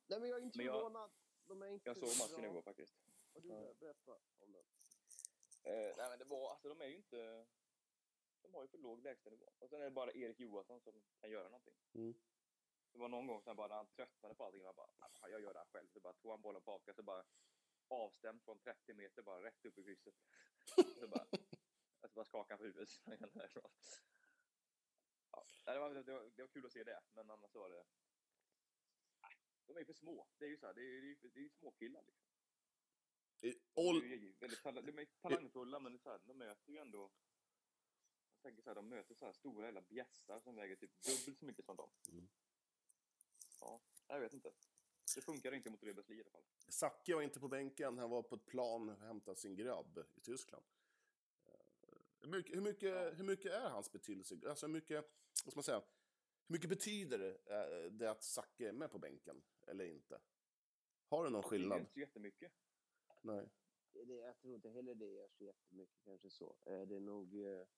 [0.06, 1.10] Nej, men jag är inte jag- förvånad.
[1.46, 2.94] De är inte Jag såg så matchen igår faktiskt.
[3.34, 3.74] Och du, Ja.
[3.80, 4.62] berätta om den.
[5.62, 7.46] Eh, nej men det var, alltså de är ju inte...
[8.42, 9.52] De har ju för låg lägstanivå.
[9.58, 11.74] Och sen är det bara Erik Johansson som kan göra någonting.
[11.94, 12.14] Mm.
[12.92, 15.40] Det var någon gång sen bara när han tröttnade på allting, han bara, "Ah, jag
[15.40, 15.88] gör det här själv.
[15.88, 17.24] Så bara tog han bollen på avkast så bara
[17.88, 20.14] avstämd från 30 meter, bara rätt upp i krysset.
[21.00, 21.26] så bara,
[22.00, 22.88] alltså bara skakade han på huvudet.
[25.30, 27.84] ja, det, var, det, var, det var kul att se det, men annars var det...
[29.22, 29.36] Nej,
[29.66, 30.28] de är ju för små.
[30.38, 32.02] Det är ju så här, det är ju det är ju- det är ju småkillar
[32.06, 32.28] liksom.
[33.40, 36.38] I- De All, är ju väldigt de är talangfulla, men det är så här, de
[36.38, 37.10] möter ju ändå...
[38.32, 41.38] Jag tänker så här, de möter så här stora jävla bjässar som väger typ dubbelt
[41.38, 41.90] så mycket som dem.
[42.12, 42.28] Mm.
[44.06, 44.52] Ja, jag vet inte.
[45.14, 46.42] Det funkar inte mot Rebelsli i alla fall.
[46.68, 50.20] Zacke var inte på bänken, han var på ett plan och hämtade sin grabb i
[50.20, 50.64] Tyskland.
[51.46, 51.52] Eh,
[52.20, 53.10] Hur mycket, hur mycket, Ja.
[53.10, 54.40] hur mycket är hans betydelse?
[54.48, 55.04] Alltså hur mycket,
[55.44, 55.82] vad ska man säga,
[56.46, 60.20] hur mycket betyder det, eh, det att Zacke är med på bänken eller inte?
[61.08, 61.80] Har det någon Det är skillnad?
[61.80, 62.52] inte jättemycket.
[63.22, 63.48] Nej.
[63.92, 66.56] Det, jag tror inte heller det gör så jättemycket kanske så.
[66.66, 67.34] Eh, Det är nog...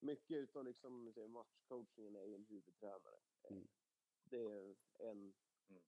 [0.00, 3.18] Mycket utav liksom, säg, matchcoachingen är ju en huvudtränare.
[3.50, 3.68] Mm.
[4.30, 5.34] Det är en,
[5.68, 5.82] Mm.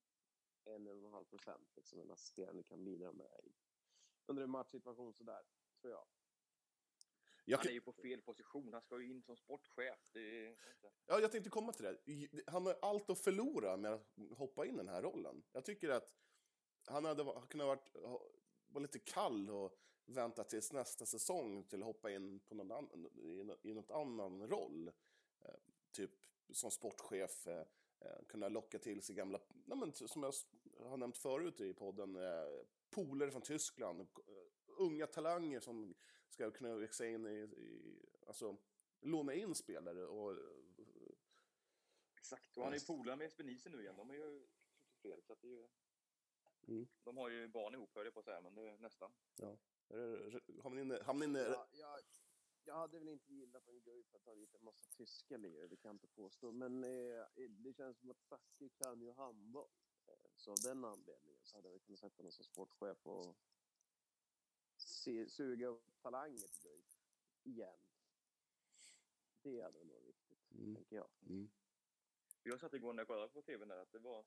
[0.65, 3.53] en, en och en halv procent liksom, en assisterande kan bidra med i,
[4.27, 5.43] under en matchsituation sådär,
[5.81, 6.07] tror jag.
[7.45, 8.73] Jag, Han är ju på fel position.
[8.73, 10.11] Han ska ju in som sportchef.
[10.13, 10.57] Det är
[11.07, 12.29] ja, jag tänkte komma till det.
[12.47, 15.43] Han har allt att förlora med att hoppa in i den här rollen.
[15.53, 16.15] Jag tycker att
[16.87, 17.95] han hade kunnat varit,
[18.69, 23.07] vara lite kall och vänta tills nästa säsong till att hoppa in på någon annan,
[23.15, 24.89] i, nå- i något annan roll.
[25.41, 25.55] Eh,
[25.93, 26.11] typ
[26.53, 27.67] som sportchef, eh,
[28.29, 30.33] kunna locka till sig gamla, nej men, som jag
[30.89, 34.07] har nämnt förut i podden, eh, polare från Tyskland, eh,
[34.79, 35.95] unga talanger som
[36.29, 38.57] ska kunna växa in i, i alltså
[39.01, 40.39] låna in spelare och eh,
[42.17, 42.57] Exakt.
[42.57, 43.97] Och han är ju polare med Jesper Nielsen nu igen.
[43.97, 44.47] De är ju
[45.01, 45.69] fler, så att det är ju...
[46.69, 46.89] Mm.
[47.05, 49.13] De har ju barn ihop, höll jag på att säga, men det är nästan.
[50.63, 52.01] hamna inne, hamna inne Ja, jag,
[52.69, 55.67] jag hade väl inte gillat en Guif för att ha dit en massa tyska lirare,
[55.67, 56.53] det kan jag inte påstå.
[56.53, 59.71] Men eh, det känns som att Zacke kan ju handboll.
[60.07, 63.37] Eh, så av den anledningen så hade jag kunnat sätta honom som sportchef och
[64.77, 66.87] se, suga upp talanger till Guif
[67.43, 67.79] igen.
[69.43, 70.75] Det hade nog viktigt, Mm.
[70.75, 71.09] tänker jag.
[71.27, 71.51] Mm.
[72.43, 74.27] Jag satt igår när jag kollade på tv där att det var...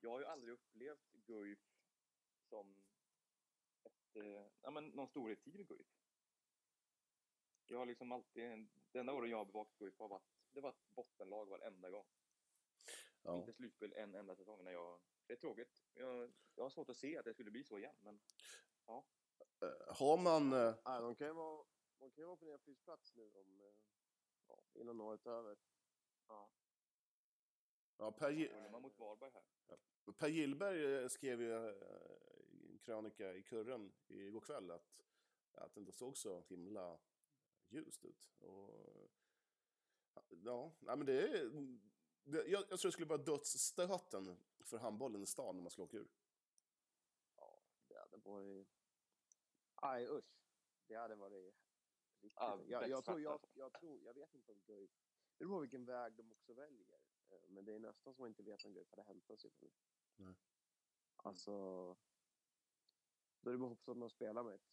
[0.00, 1.58] Jag har ju aldrig upplevt Guif
[2.48, 2.76] som
[3.82, 5.99] ett, eh, ja, men någon storhetstid i Guif.
[7.70, 8.68] Jag har liksom alltid...
[8.92, 10.22] Det enda året jag har bevakat Guif har varit...
[10.52, 12.06] Det var ett bottenlag varenda gång.
[13.22, 13.36] Ja.
[13.38, 14.64] Inte slutspel en enda säsong.
[14.64, 15.82] När jag, det är tråkigt.
[15.94, 18.20] Jag, jag har svårt att se att det skulle bli så igen, men
[19.62, 20.52] Eh, Har man...
[20.52, 21.64] eh, Ah, de kan ju vara,
[21.98, 23.74] de kan ju vara på nedflyttningsplats nu om, eh,
[24.48, 25.58] ja, innan året är över.
[26.28, 26.50] ja.
[27.98, 29.78] Ja, per, man mot Varberg här.
[30.18, 35.00] per Gillberg skrev ju i en krönika i Kurren igår kväll att,
[35.52, 36.98] att det inte såg så himla
[37.70, 38.30] ljust ut.
[38.38, 39.10] Och,
[40.28, 41.50] ja, nej, men det är...
[42.24, 45.84] Det, jag, jag tror det skulle vara dödsstöten för handbollen i stan när man skulle
[45.84, 46.10] åka ur.
[47.36, 48.68] Ja, det hade varit...
[49.74, 50.24] Aj, usch.
[50.86, 51.54] Det hade varit
[52.20, 52.36] riktigt...
[52.40, 54.90] Ja, jag, jag, tror, jag, jag tror, jag vet inte om Guif...
[55.38, 57.00] Det beror på vilken väg de också väljer.
[57.28, 59.70] Eh, Men det är nästan som man inte vet om Guif hade hämtat sig nu.
[60.16, 60.34] Nej.
[61.16, 61.52] Alltså...
[63.40, 64.70] Då är det bara hoppas att man spelar med ett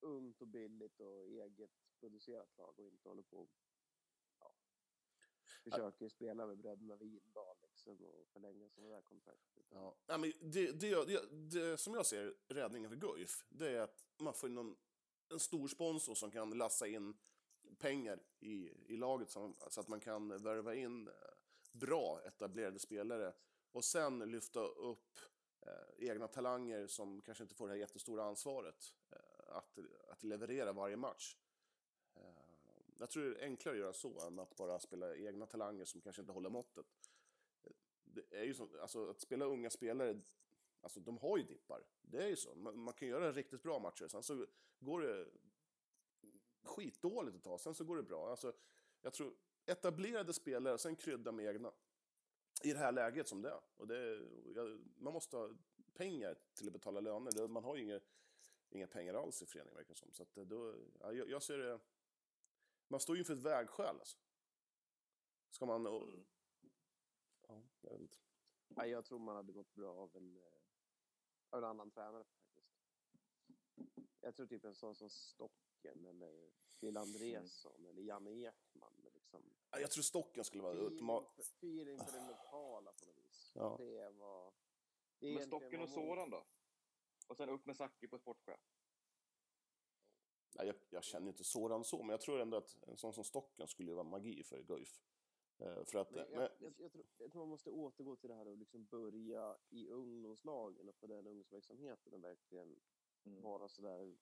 [0.00, 3.48] ungt och billigt och eget producerat lag och inte håller på
[5.64, 9.58] ja, försöker spela med bröderna Windahl liksom och förlänga sådana där kontrakt.
[9.70, 9.96] Ja.
[10.06, 14.06] Nej, men det, det, det, det som jag ser räddningen för Guif, det är att
[14.18, 14.76] man får någon,
[15.32, 17.16] en stor sponsor som kan lassa in
[17.78, 21.14] pengar i, i laget som, så att man kan värva in eh,
[21.72, 23.34] bra etablerade spelare
[23.72, 25.18] och sen lyfta upp
[25.66, 29.78] eh, egna talanger som kanske inte får det här jättestora ansvaret eh, att,
[30.08, 31.36] att leverera varje match.
[33.00, 36.00] Jag tror det är enklare att göra så än att bara spela egna talanger som
[36.00, 36.86] kanske inte håller måttet
[38.14, 40.20] det är ju så, alltså att spela unga spelare,
[40.80, 41.82] alltså de har ju dippar.
[42.02, 42.54] Det är ju så.
[42.54, 44.46] Man, man kan göra riktigt bra matcher, sen så
[44.78, 45.28] går det
[46.62, 48.30] skitdåligt ett tag, sen så går det bra.
[48.30, 48.52] Alltså,
[49.00, 49.34] jag tror
[49.66, 51.72] etablerade spelare, sen krydda med egna.
[52.62, 53.60] I det här läget som det är.
[53.76, 55.50] Och det, jag, man måste ha
[55.94, 57.48] pengar till att betala löner.
[57.48, 58.00] Man har ju inga,
[58.70, 60.12] inga pengar alls i föreningen verkar det som.
[60.12, 61.80] Så att då, jag, jag ser det...
[62.90, 64.18] Man står ju inför ett vägskäl alltså.
[65.50, 65.86] Ska man...
[65.86, 66.24] Och, Mm.
[67.48, 68.16] ja, jag vet inte.
[68.68, 70.42] Nej, jag tror man hade gått bra av en, eh,
[71.50, 72.56] av en annan tränare faktiskt.
[74.20, 78.92] Jag tror typ en sån som Stocken eller Phil Andresson eller Janne Ekman.
[79.14, 81.32] Liksom, Ja, Jag tror Stocken skulle vara feeling, ultimat.
[81.34, 83.52] för, feeling för det lokala på något vis.
[83.54, 83.76] Ja.
[83.78, 84.52] Det var...
[85.18, 86.44] Det Men Stocken och Soran då?
[87.26, 88.60] Och sen upp med Sacki på sportchef.
[90.54, 93.24] Nej, jag, jag känner inte Soran så, men jag tror ändå att en sån som
[93.24, 95.00] Stocken skulle vara magi för Guif.
[95.58, 96.10] Eh, för att...
[96.10, 98.48] Men eh, jag, men, jag, jag, tror, jag tror man måste återgå till det här
[98.48, 102.80] och liksom börja i ungdomslagen och på den ungdomsverksamheten och verkligen
[103.26, 103.42] Mm.
[103.42, 104.18] vara sådär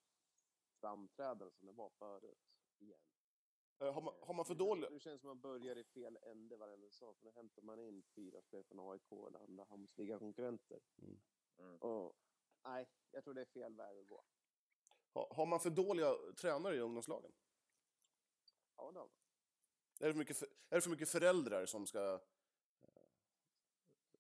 [0.81, 2.39] framträdande som det var förut
[2.79, 3.01] igen.
[3.81, 4.91] eh, har, man, har man för dåliga...
[4.91, 7.15] Nu känns det som att man börjar i fel ände varenda säsong.
[7.15, 10.81] För nu hämtar man in fyra spelare från AIK eller andra hamnsliga konkurrenter.
[11.03, 11.21] Mm.
[11.59, 11.77] Mm.
[11.77, 12.13] Och,
[12.65, 14.25] nej, jag tror det är fel väg att gå.
[15.13, 17.33] Har, har man för dåliga tränare i ungdomslagen?
[18.77, 19.11] Ja, då.
[20.01, 22.21] Är det för mycket, för, är det för mycket föräldrar som ska eh,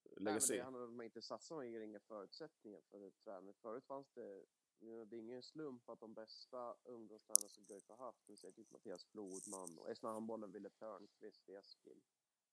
[0.03, 2.80] Nej, lägga men sig det handlar om att man inte satsar, man ger inga förutsättningar
[2.80, 3.55] för träning.
[3.55, 4.45] Förut fanns det,
[4.80, 8.53] det är ingen slump att de bästa ungdomstränarna som Guif har haft, det vill säga
[8.53, 12.03] typ Mattias Flodman och Esna handbollen Wille Törnqvist i Eskil,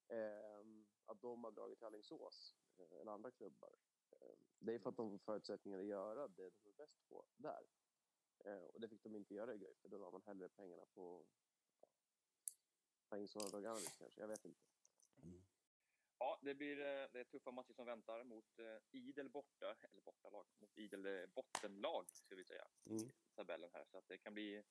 [0.07, 3.75] ehm, att de har dragit till Alingsås eh, eller andra klubbar.
[4.11, 7.25] Ehm, det är för att de får förutsättningar att göra det de är bäst på
[7.37, 7.67] där.
[8.45, 10.85] Eh, och det fick de inte göra i Guif, för då la man hellre pengarna
[10.85, 11.25] på
[13.09, 14.61] ja, in sådana Draganovic kanske, jag vet inte.
[16.17, 20.01] Ja, det blir eh, det är tuffa matcher som väntar mot eh, idel borta, eller
[20.01, 23.03] bortalag, mot idel eh, bottenlag, ska vi säga, Mm.
[23.03, 23.85] i tabellen här.
[23.85, 24.63] Så att det kan bli,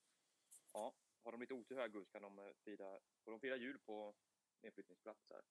[0.73, 4.15] ja, har de lite otur här, Gus, kan de fira, får de fira jul på
[4.61, 5.41] nedflyttningsplats här.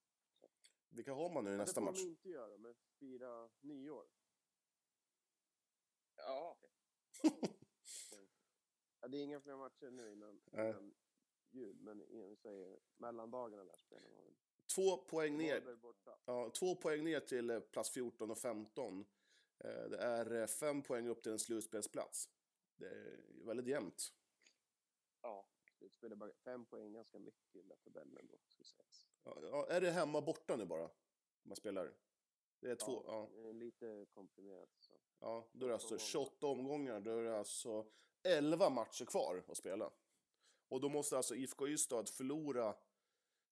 [0.88, 2.00] Vilka har man nu i nästa det får match?
[2.02, 4.08] de inte göra, men fira nyår.
[6.16, 6.70] Ja, okej.
[9.04, 10.94] Ja, det är inga fler matcher nu innan, innan
[11.50, 14.34] jul, men vi säger mellandagarna där spelar man väl.
[14.74, 15.60] Två poäng ner.
[16.24, 19.00] Ja, två poäng ner till eh, plats 14 och 15.
[19.64, 22.28] Eh, Det är eh, fem poäng upp till en slutspelsplats.
[22.76, 24.12] Det är väldigt jämnt.
[25.22, 25.48] Ja,
[25.78, 29.06] Slutspel är bara fem poäng, ganska mycket i tabellen då, ska sägas.
[29.24, 30.90] Ja, är det hemma borta nu bara?
[31.42, 31.92] Man spelar?
[32.64, 33.28] Det är två, ja.
[33.48, 34.68] är Lite komprimerat.
[34.78, 34.94] Så.
[35.20, 37.00] Ja, då är det alltså 28 omgångar.
[37.00, 37.86] Då är det alltså
[38.22, 39.90] 11 matcher kvar att spela.
[40.68, 42.76] Och då måste alltså IFK Ystad förlora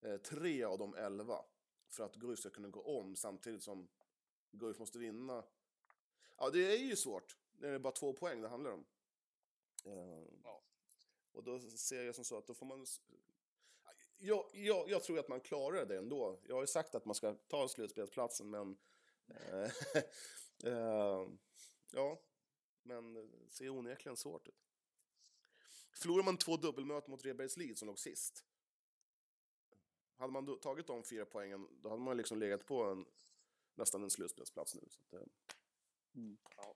[0.01, 1.45] eh, tre av de 11
[1.89, 3.89] för att Guif ska kunna gå om samtidigt som
[4.51, 5.45] Guif måste vinna.
[6.39, 7.37] Ja, det är ju svårt.
[7.53, 8.85] Det är bara två poäng det handlar om.
[9.85, 10.63] Eh, Ja.
[11.33, 12.87] Och då ser jag som så att då får man...
[14.19, 16.39] Jag, jag, jag tror att man klarar det ändå.
[16.43, 18.77] Jag har ju sagt att man ska ta slutspelsplatsen, men...
[20.65, 21.29] eh,
[21.91, 22.23] ja,
[22.83, 24.69] men det ser onekligen svårt ut.
[25.95, 28.45] Förlorar man två dubbelmöten mot Rebergslid som låg sist.
[30.17, 33.07] Hade man tagit de fyra poängen, då hade man liksom legat på en,
[33.75, 34.89] nästan en slutspelsplats nu.
[34.91, 35.29] Så att, eh,
[36.57, 36.75] ja.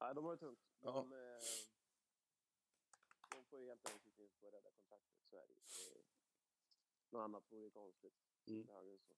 [0.00, 0.60] Nej, de har det tungt.
[0.80, 1.18] De, Ja.
[1.18, 1.42] eh,
[3.30, 5.60] de får ju helt enkelt inte få rädda kontraktet, så är det ju.
[7.10, 8.14] Något annat vore ju konstigt.
[8.46, 8.66] Mm.
[8.66, 9.14] Det högre än så.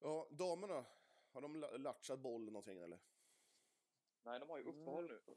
[0.00, 0.84] Ja, damerna,
[1.30, 2.98] har de la- latchat bollen någonting eller?
[4.22, 5.36] Nej, de har ju uppehåll nu.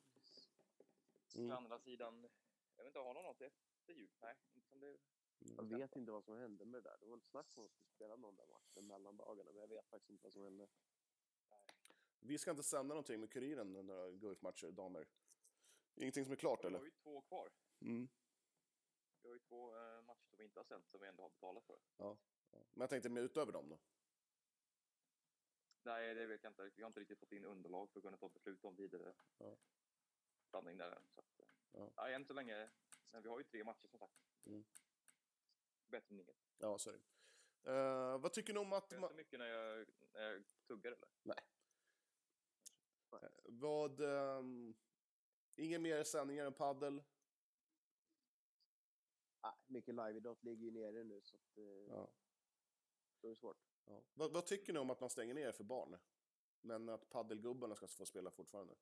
[1.35, 1.51] Mm.
[1.51, 2.29] Å andra sidan,
[2.75, 4.09] jag vet inte, har de något efter jul?
[4.21, 4.97] Nej, inte som det...
[5.39, 6.97] Jag vet inte vad som hände med det där.
[6.99, 9.61] Det var ett snack om att de skulle spela någon där matchen mellan dagarna, men
[9.61, 10.67] jag vet faktiskt inte vad som hände.
[12.19, 15.07] Vi ska inte sända någonting med Kuriren, några Guif-matcher, damer.
[15.95, 16.77] Ingenting som är klart Vi eller?
[16.79, 17.49] har ju två kvar.
[17.81, 18.09] Mm.
[19.21, 21.29] Vi har ju två eh, matcher som vi inte har sänt, som vi ändå har
[21.29, 21.79] betalat för.
[22.51, 23.79] Men jag tänkte mer utöver dem då.
[25.83, 26.71] Nej, det vet jag inte.
[26.75, 29.57] Vi har inte riktigt fått in underlag för att kunna ta beslut om vidare Ja.
[30.47, 31.03] standing där än.
[31.09, 31.91] Så att, eh, Ja.
[31.95, 32.69] ja, än så länge.
[33.09, 34.13] Men vi har ju tre matcher som sagt.
[34.45, 34.65] Mm.
[35.87, 36.37] Bättre än inget.
[36.57, 37.01] Ja, så är det.
[37.71, 38.89] Eh, vad tycker ni om att...
[38.89, 41.07] Det Ma- så mycket när jag, när jag tuggar eller?
[43.11, 43.99] eh, vad...
[44.01, 44.75] ehm,
[45.57, 47.03] inga mer sändningar än paddel?
[49.41, 52.11] Ah, mycket liveidrott ligger ju nere nu, så att, eh, Ja.
[53.21, 53.70] då är det svårt.
[53.85, 54.03] Ja.
[54.13, 55.97] Vad, vad tycker ni om att man stänger ner för barn?
[56.61, 58.75] Men att paddelgubbarna ska få spela fortfarande?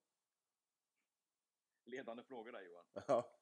[1.84, 2.86] Ledande frågor där Johan.
[3.08, 3.36] Ja.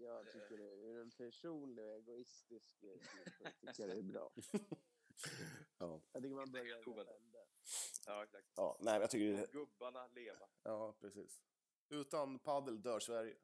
[0.00, 4.32] Jag tycker det, ur en personlig och egoistisk eh, synpunkt tycker jag det är bra.
[5.78, 6.00] ja.
[6.12, 7.46] Jag tycker man börjar ände.
[8.06, 8.52] Ja, exakt.
[8.56, 9.52] Ja, nej, jag tycker det...
[9.52, 10.48] Gubbarna leva.
[10.62, 11.42] Ja, precis.
[11.88, 13.36] Utan paddel dör Sverige.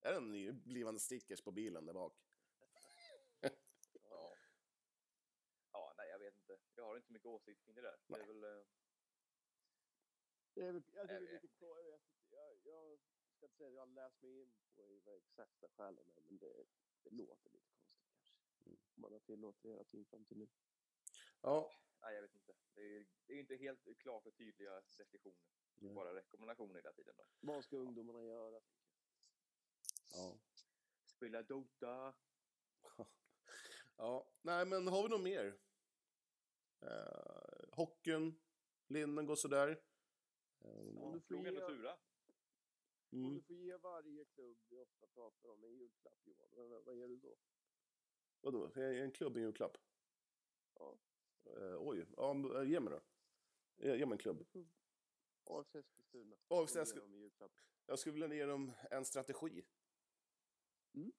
[0.00, 2.16] Är det en ny blivande stickers på bilen där bak?
[3.40, 4.36] Ja.
[5.72, 6.56] ja, nej jag vet inte.
[6.82, 7.98] Jag har inte mycket åsikt kring det där.
[8.06, 8.44] Det är väl...
[8.44, 8.64] eh,
[10.54, 11.48] Det är väl, jag tycker Jag det är lite
[12.30, 12.98] jag, jag, jag
[13.36, 16.38] ska inte säga att jag har läst mig in på vad exakta skälen är, men
[16.38, 16.66] det,
[17.02, 18.30] det låter lite konstigt kanske.
[18.66, 18.78] Mm.
[18.94, 20.48] Man har tillåtit det hela tiden fram till nu.
[21.40, 21.72] Ja.
[22.00, 22.54] Nej, jag vet inte.
[22.74, 25.48] Det är, det är inte helt klart och tydliga restriktioner.
[25.74, 25.94] Nej.
[25.94, 27.14] Bara rekommendationer hela tiden.
[27.16, 27.24] Då.
[27.40, 28.60] Vad ska ungdomarna göra?
[30.10, 30.38] ja.
[31.06, 32.14] Spela Dota.
[33.96, 35.58] Ja, nej men har vi något mer?
[36.82, 38.40] Uh, hockeyn,
[38.86, 39.68] linnen går sådär.
[40.60, 41.98] Eh, Om du får ge- Tura.
[43.12, 43.34] Om mm.
[43.34, 47.08] du får ge varje klubb vi ofta pratar om en julklapp Johan, vad, vad ger
[47.08, 47.36] du då?
[48.40, 49.78] Vadå, är en klubb en julklapp?
[50.74, 50.98] Ja.
[51.44, 53.00] Eh, oj, ja, eh, ge mig då.
[53.76, 54.46] Ge, ge mig en klubb.
[55.44, 56.36] AFC Eskilstuna.
[56.36, 57.52] AFC Vad ger Eskil- de i julklapp?
[57.86, 59.64] Jag skulle vilja ge dem en strategi.
[60.94, 61.12] Mm.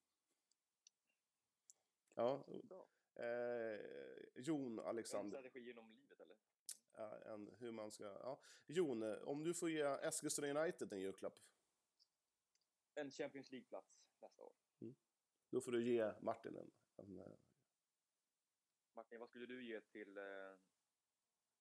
[2.14, 2.46] Ja,
[3.16, 3.80] eh,
[4.36, 5.38] Jon En Alexander.
[5.40, 6.38] strategi genom livet eller?
[6.94, 8.04] Ja, en, hur man ska...
[8.04, 8.40] Ja.
[8.68, 11.40] Jon, om du får ge Eskilstuna United en julklapp,
[12.96, 14.54] En Champions League-plats nästa år.
[15.50, 16.72] då får du ge Martin en.
[16.96, 17.38] en eh,
[18.96, 20.52] Martin, vad skulle du ge till eh,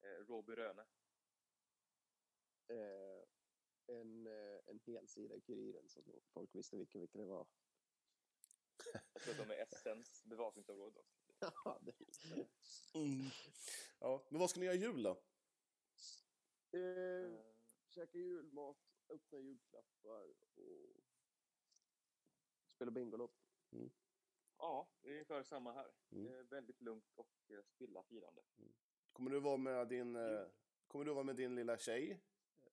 [0.00, 0.86] eh, Roby Röne?
[2.68, 3.22] Eh,
[3.86, 6.02] en, eh, en hel sida i Kuriren så
[6.32, 7.46] folk visste vilken, vilken det var.
[9.12, 11.21] Jag tror att de är Essens bevakningsområde också.
[11.64, 11.80] Ja,
[12.94, 13.26] Mm.
[14.00, 15.10] Ja, men vad ska ni göra i jul då?
[16.78, 17.40] eh,
[17.88, 18.76] käka julmat,
[19.08, 20.58] öppna julklappar och
[22.74, 23.34] spela Bingolotto.
[24.58, 25.92] Ja, det är ungefär samma här.
[26.10, 26.24] Mm.
[26.24, 28.42] Det är väldigt lugnt och eh, stilla firande.
[29.12, 30.46] Kommer du vara med din, eh,
[30.86, 32.20] kommer du vara med din lilla tjej,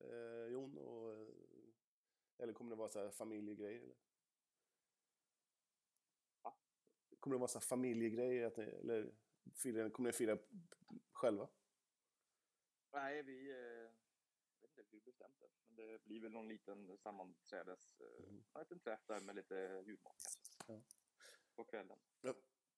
[0.00, 0.78] eh, Jon?
[0.78, 1.28] Och, eh,
[2.38, 3.76] eller kommer det vara så här familjegrej?
[3.76, 3.96] Eller?
[6.42, 6.54] Va?
[7.20, 8.44] Kommer det vara så här familjegrej?
[8.44, 9.12] Att ni, eller
[9.54, 10.38] fira, kommer ni fira
[11.12, 11.48] själva?
[12.92, 13.50] Nej, vi...
[13.50, 13.56] Eh,
[14.60, 15.48] jag vet inte hur bestämt det.
[15.66, 18.00] Men det blir väl någon liten sammanträdes...
[18.00, 18.44] Eh, Mm.
[18.54, 20.72] En liten träff där med lite julmat kanske.
[20.72, 20.82] Ja.
[21.54, 21.98] På kvällen.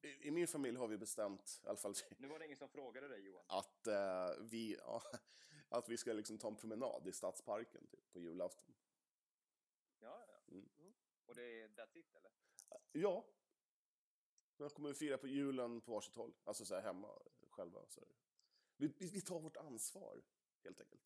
[0.03, 2.69] I, I min familj har vi bestämt, i alla fall Nu var det ingen som
[2.69, 3.45] frågade dig Johan.
[3.49, 5.03] att, eh, vi, ja,
[5.69, 8.75] att vi ska liksom ta en promenad i Stadsparken typ, på julafton.
[10.01, 10.43] Ja, ja.
[10.49, 10.95] Mm.
[11.27, 12.31] Och det är that's it eller?
[12.93, 13.25] Ja.
[14.63, 16.35] Jag kommer att fira på julen på varsitt håll.
[16.45, 17.09] Alltså så här hemma
[17.49, 17.85] själva.
[17.89, 18.01] Så.
[18.77, 20.23] Vi, vi, vi tar vårt ansvar,
[20.65, 21.03] helt enkelt.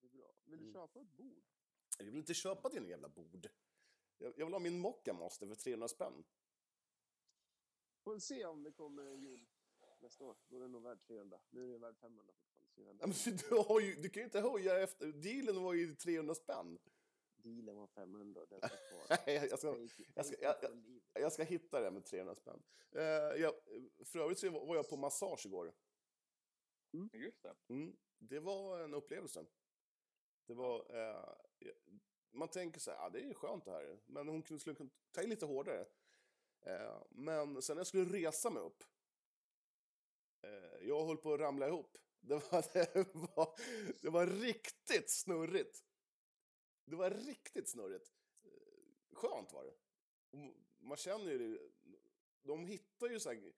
[0.00, 0.34] Det är bra.
[0.44, 0.72] Vill du Mm.
[0.74, 1.42] köpa ett bord?
[1.98, 3.48] Jag vill inte köpa din jävla bord.
[4.18, 6.24] Jag, jag vill ha min Mocca Master för 300 spänn.
[8.04, 9.46] Får se om det kommer en jul
[10.00, 10.36] nästa år.
[10.48, 11.40] Då är den nog värd 300.
[11.50, 13.02] Nu är den värd 500 fortfarande.
[13.02, 13.36] Ja, men
[13.78, 15.12] Du, ju, du kan ju inte höja efter...
[15.12, 16.78] Dealen var ju 300 spänn.
[17.42, 18.60] Dealen var 500 och den.
[19.26, 19.76] Nej, jag ska,
[20.14, 20.56] jag ska- jag-
[21.12, 22.62] jag ska hitta det med 300 spänn.
[22.92, 23.02] Eh,
[23.42, 23.54] jag,
[24.04, 25.72] för övrigt så var jag på massage igår.
[27.12, 27.54] Just det.
[27.68, 29.44] Mm, det var en upplevelse.
[30.46, 30.96] Det var...
[30.96, 31.24] Eh,
[32.34, 34.00] man tänker så här, ja, det är skönt det här.
[34.06, 35.84] Men hon kunde, skulle kunna ta i lite hårdare.
[36.66, 38.84] Eh, men sen när jag skulle resa mig upp.
[40.80, 41.96] Jag höll på att ramla ihop.
[42.20, 42.64] Det var,
[42.94, 43.54] det, var,
[44.00, 45.84] det var riktigt snurrigt.
[46.84, 48.12] Det var riktigt snurrigt.
[48.44, 48.50] Eh,
[49.12, 49.74] Skönt var det.
[50.78, 51.70] Man känner ju det.
[52.42, 53.52] De hittar ju så här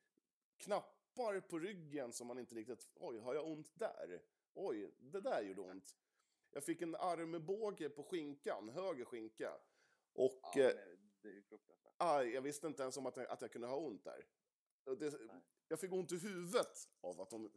[0.56, 2.90] knappar på ryggen som man inte riktigt...
[2.94, 4.22] Oj, har jag ont där?
[4.54, 5.96] Oj, det där gjorde ont.
[6.50, 9.60] Jag fick en armbåge på skinkan, höger skinka.
[10.12, 10.76] Och Ja, eh,
[11.22, 11.92] det är fruktansvärt.
[11.96, 14.26] aj, jag visste inte ens om att jag, att jag kunde ha ont där.
[14.84, 15.18] Det,
[15.68, 17.50] jag fick ont i huvudet av att de,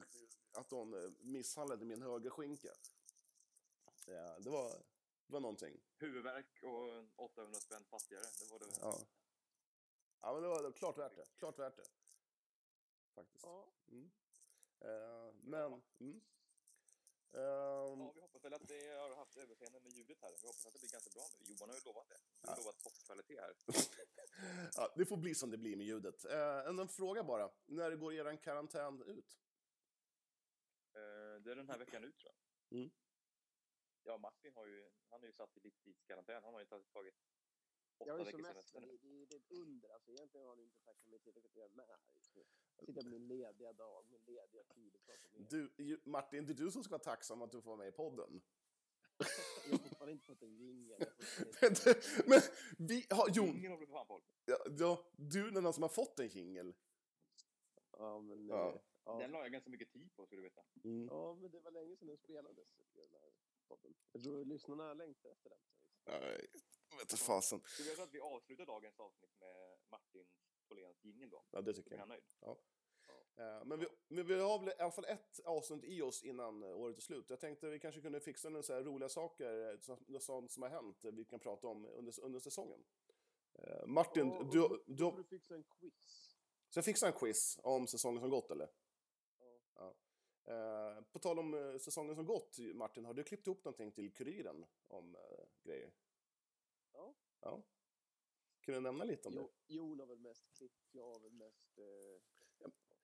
[0.51, 2.70] att de eh, misshandlade min höger skinka.
[4.05, 4.84] Ja, det var,
[5.28, 5.80] det var någonting.
[5.98, 8.24] Huvudvärk och 800 spänn fattigare.
[8.40, 8.66] Det var det.
[8.82, 9.00] Ja.
[10.22, 11.26] Ja, men det var, det var klart värt det.
[11.38, 11.86] Klart värt det.
[13.16, 13.44] Faktiskt.
[13.44, 14.12] Ja, Mm.
[14.80, 15.82] Eh, men...
[16.00, 16.22] Mm.
[17.34, 20.30] Ehm, Ja, vi hoppas väl att ni har haft överseende med ljudet här.
[20.42, 21.46] Vi hoppas att det blir ganska bra nu.
[21.54, 22.18] Johan har ju lovat det.
[22.42, 22.62] Han har Ja.
[22.64, 23.56] lovat toppkvalitet här.
[24.76, 26.26] ja, det får bli som det blir med ljudet.
[26.26, 27.52] Eh, en, en fråga bara.
[27.66, 29.38] När går er karantän ut?
[30.94, 32.34] Eh, Det är den här veckan ut tror
[32.70, 32.78] jag.
[32.80, 32.90] Mm.
[34.08, 36.43] Ja, Martin har ju, han är ju satt i livstidskarantän.
[36.43, 37.16] Han har ju tagit tagit
[37.97, 38.97] åtta jag veckors mest, semester det, nu.
[38.97, 39.89] det, det är ett under.
[39.89, 41.99] Alltså, egentligen har ni inte tackat mig tillräckligt att göra med här.
[42.86, 45.47] Sitta på min lediga dag, min lediga tid och prata med er.
[45.49, 47.88] Du, ju- Martin, det är du som ska vara tacksam att du får vara med
[47.88, 48.41] i podden.
[49.66, 50.99] Jag har fortfarande inte fått en jingel.
[51.62, 51.95] jag
[52.28, 52.41] Men,
[52.78, 53.30] vi har...
[53.30, 54.26] Jon, Ingen har blivit fan folk.
[54.45, 56.74] ja, ja, du är den som har fått en jingel.
[57.91, 58.47] Ja, men...
[58.47, 58.84] Ja.
[59.08, 59.18] Ja.
[59.20, 60.64] Den la jag ganska mycket tid på, ska du veta.
[60.84, 61.08] Mm.
[61.12, 62.68] ja, men det var länge sedan den spelades.
[63.68, 63.93] Podden.
[64.11, 65.59] Jag tror lyssnarna längtar efter den.
[66.05, 66.47] Nej,
[66.91, 67.61] vet inte fasen.
[67.65, 70.28] Så vi att vi avslutar dagens avsnitt med Martin
[70.68, 71.43] Tholéns jingel då.
[71.51, 71.99] Ja, det tycker Är jag.
[71.99, 72.24] han nöjd?
[73.38, 76.63] Eh, Men vi, men vi har väl i alla fall ett avsnitt i oss innan
[76.63, 77.30] eh, året är slut.
[77.30, 80.63] Jag tänkte vi kanske kunde fixa några så här roliga saker, eh, så- sånt som
[80.63, 82.86] har hänt, vi kan prata om under, under säsongen.
[83.86, 85.93] Martin, Ja, och du, du, får du fixa en quiz.
[86.70, 88.70] ska jag fixa en quiz om säsongen som gått eller?
[89.76, 89.95] Ja.
[90.48, 94.14] Eh, på tal om eh, säsongen som gått, Martin, har du klippt ihop någonting till
[94.14, 95.93] Kuriren om eh, grejer?
[96.93, 97.16] Ja.
[97.41, 97.64] Ja.
[98.62, 99.41] Kan du nämna lite om det?
[99.41, 102.22] Jo, Jon har väl mest klippt, jag har väl mest eh,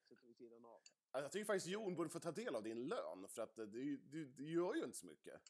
[0.08, 0.72] suttit vid sidan av.
[0.72, 3.66] Alltså, Jag tycker faktiskt Jon borde få ta del av din lön, för att eh,
[3.66, 5.42] du, du, du gör ju inte så mycket.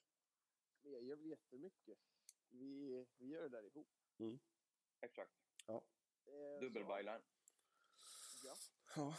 [0.81, 1.99] Men jag gör väl jättemycket.
[2.49, 3.87] Vi, vi gör det där ihop.
[5.01, 5.31] Exakt.
[5.67, 7.21] Eh, Dubbel så- byline.
[8.43, 8.55] Ja.
[8.95, 9.15] Ja.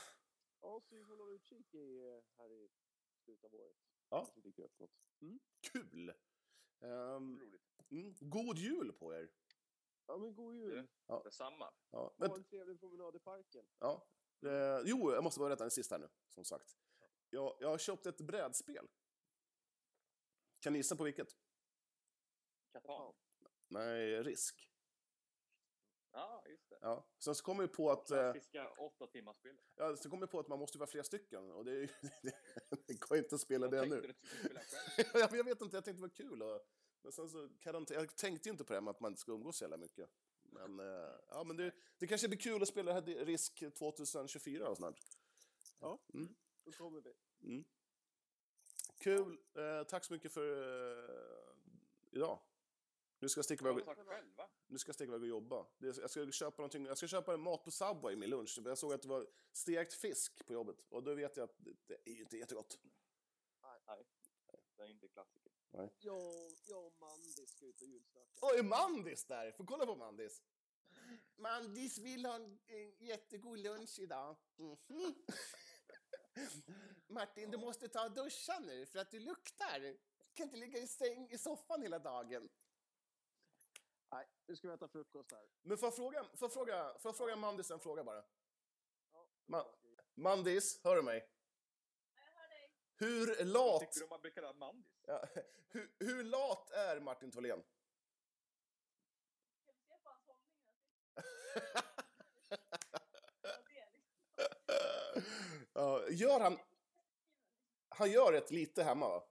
[0.64, 2.68] Ja, så vi håller utkik i, eh, här i
[3.24, 3.76] slutet av året.
[4.08, 4.28] Ja.
[4.36, 5.10] Dyker upp något.
[5.72, 6.08] Kul!
[6.80, 7.62] Ehm, Roligt.
[7.90, 9.30] mm, god jul på er!
[10.06, 10.88] Ja, men god jul!
[11.08, 11.20] Du.
[11.24, 11.72] Detsamma.
[11.90, 13.66] Ja, Ha vänta, en trevlig promenad i parken.
[13.78, 14.08] ja.
[14.42, 16.76] Eh, jo, jag måste bara rätta en sista här nu, som sagt.
[17.30, 18.88] Jag, jag har köpt ett brädspel.
[20.60, 21.36] Kan ni gissa på vilket?
[22.72, 23.14] Katan.
[23.68, 24.70] Nej, Risk.
[26.16, 26.78] Ja, just det.
[26.80, 27.06] Ja.
[27.18, 28.10] Sen så kommer jag på att...
[28.10, 29.56] Eh, Klassiska åtta timmars spel.
[29.76, 31.88] ja, så kommer jag på att man måste vara flera stycken, och det, är ju-
[32.86, 34.06] det går inte att spela det tänkte nu.
[34.06, 35.30] du spela själv?
[35.36, 36.42] Jag vet inte, jag tänkte det var kul.
[36.42, 36.60] Och,
[37.02, 37.48] men sen så,
[37.88, 39.76] jag tänkte ju inte på det här med att man inte ska umgås så jävla
[39.76, 40.10] mycket.
[40.42, 44.68] Men, eh, ja, men det, det kanske blir kul att spela det här Risk 2024
[44.68, 45.00] och snart.
[45.80, 45.98] Ja.
[46.14, 46.34] Mm.
[46.64, 47.14] Då kommer vi.
[47.48, 47.64] Mm.
[48.98, 49.38] Kul.
[49.54, 50.62] Eh, tack så mycket för
[50.98, 51.56] eh,
[52.10, 52.38] idag.
[53.24, 54.48] Nu ska jag sticka iväg, själva.
[54.66, 55.66] nu ska jag sticka iväg och jobba.
[55.78, 56.86] Jag ska köpa någonting.
[56.86, 58.58] Jag ska köpa en mat på Subway i min lunch.
[58.64, 60.84] Jag såg att det var stekt fisk på jobbet.
[60.88, 61.56] Och då vet jag att
[61.86, 62.78] det, är ju inte jättegott.
[64.76, 65.52] Det är inte klassiker.
[65.70, 65.92] Jag,
[66.66, 68.38] jag och Mandy ska ut och julsnacka.
[68.42, 69.52] Oj, är Mandis där!
[69.52, 70.42] Får kolla på Mandis.
[71.36, 74.36] Mandis vill ha en, en jättegod lunch idag.
[74.56, 75.14] Mhm.
[77.06, 79.80] Martin, du måste ta och duscha nu för att du luktar.
[79.80, 79.98] Du
[80.34, 82.48] kan inte ligga i säng i soffan hela dagen.
[84.14, 85.46] Nej, nu ska vi äta frukost här.
[85.62, 88.24] Men får jag fråga, får jag fråga, får jag fråga Mandis en fråga bara?
[89.12, 89.74] Ja, Ma-
[90.14, 91.30] Mandis, hör du mig?
[92.96, 94.86] Hur Vad lat, tycker du om att bli kallad Mandis?
[95.06, 95.24] ja,
[95.68, 97.62] hur, hur lat är Martin Tholén?
[105.72, 106.58] Ja, gör han...
[107.88, 109.24] Han gör ett lite hemma, va?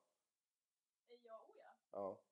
[1.23, 1.75] Ja, oh ja.
[1.91, 2.22] Ja.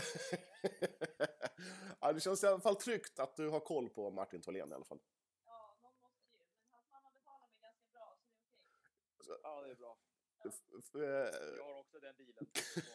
[2.00, 4.74] ja, det känns i alla fall tryggt att du har koll på Martin Tholén i
[4.74, 5.00] alla fall.
[5.44, 6.38] Ja, någon måste ju.
[6.60, 9.18] Men hans mamma betalar mig ganska bra, så det är okej.
[9.18, 9.38] Okay.
[9.42, 9.98] Ja, det är bra.
[10.42, 10.50] Ja.
[10.92, 12.90] Jag eh, har också den bilen från, eh,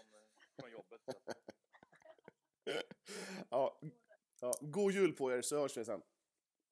[0.60, 1.02] från jobbet.
[3.50, 3.80] ja,
[4.42, 6.02] ja, god jul på er, så hörs vi sen.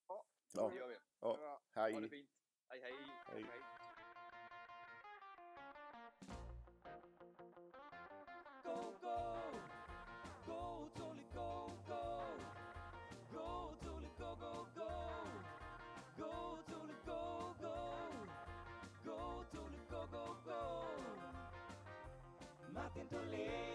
[0.07, 0.69] Ja, ja.
[0.69, 0.97] det gör vi.
[1.19, 1.61] Ja.
[1.71, 1.93] Hej.
[1.93, 2.29] Ha det fint.
[2.69, 2.81] hej.
[2.81, 2.93] hej.
[3.27, 3.43] hej.
[3.43, 3.61] hej.
[8.63, 9.70] go, go!
[23.11, 23.70] to live.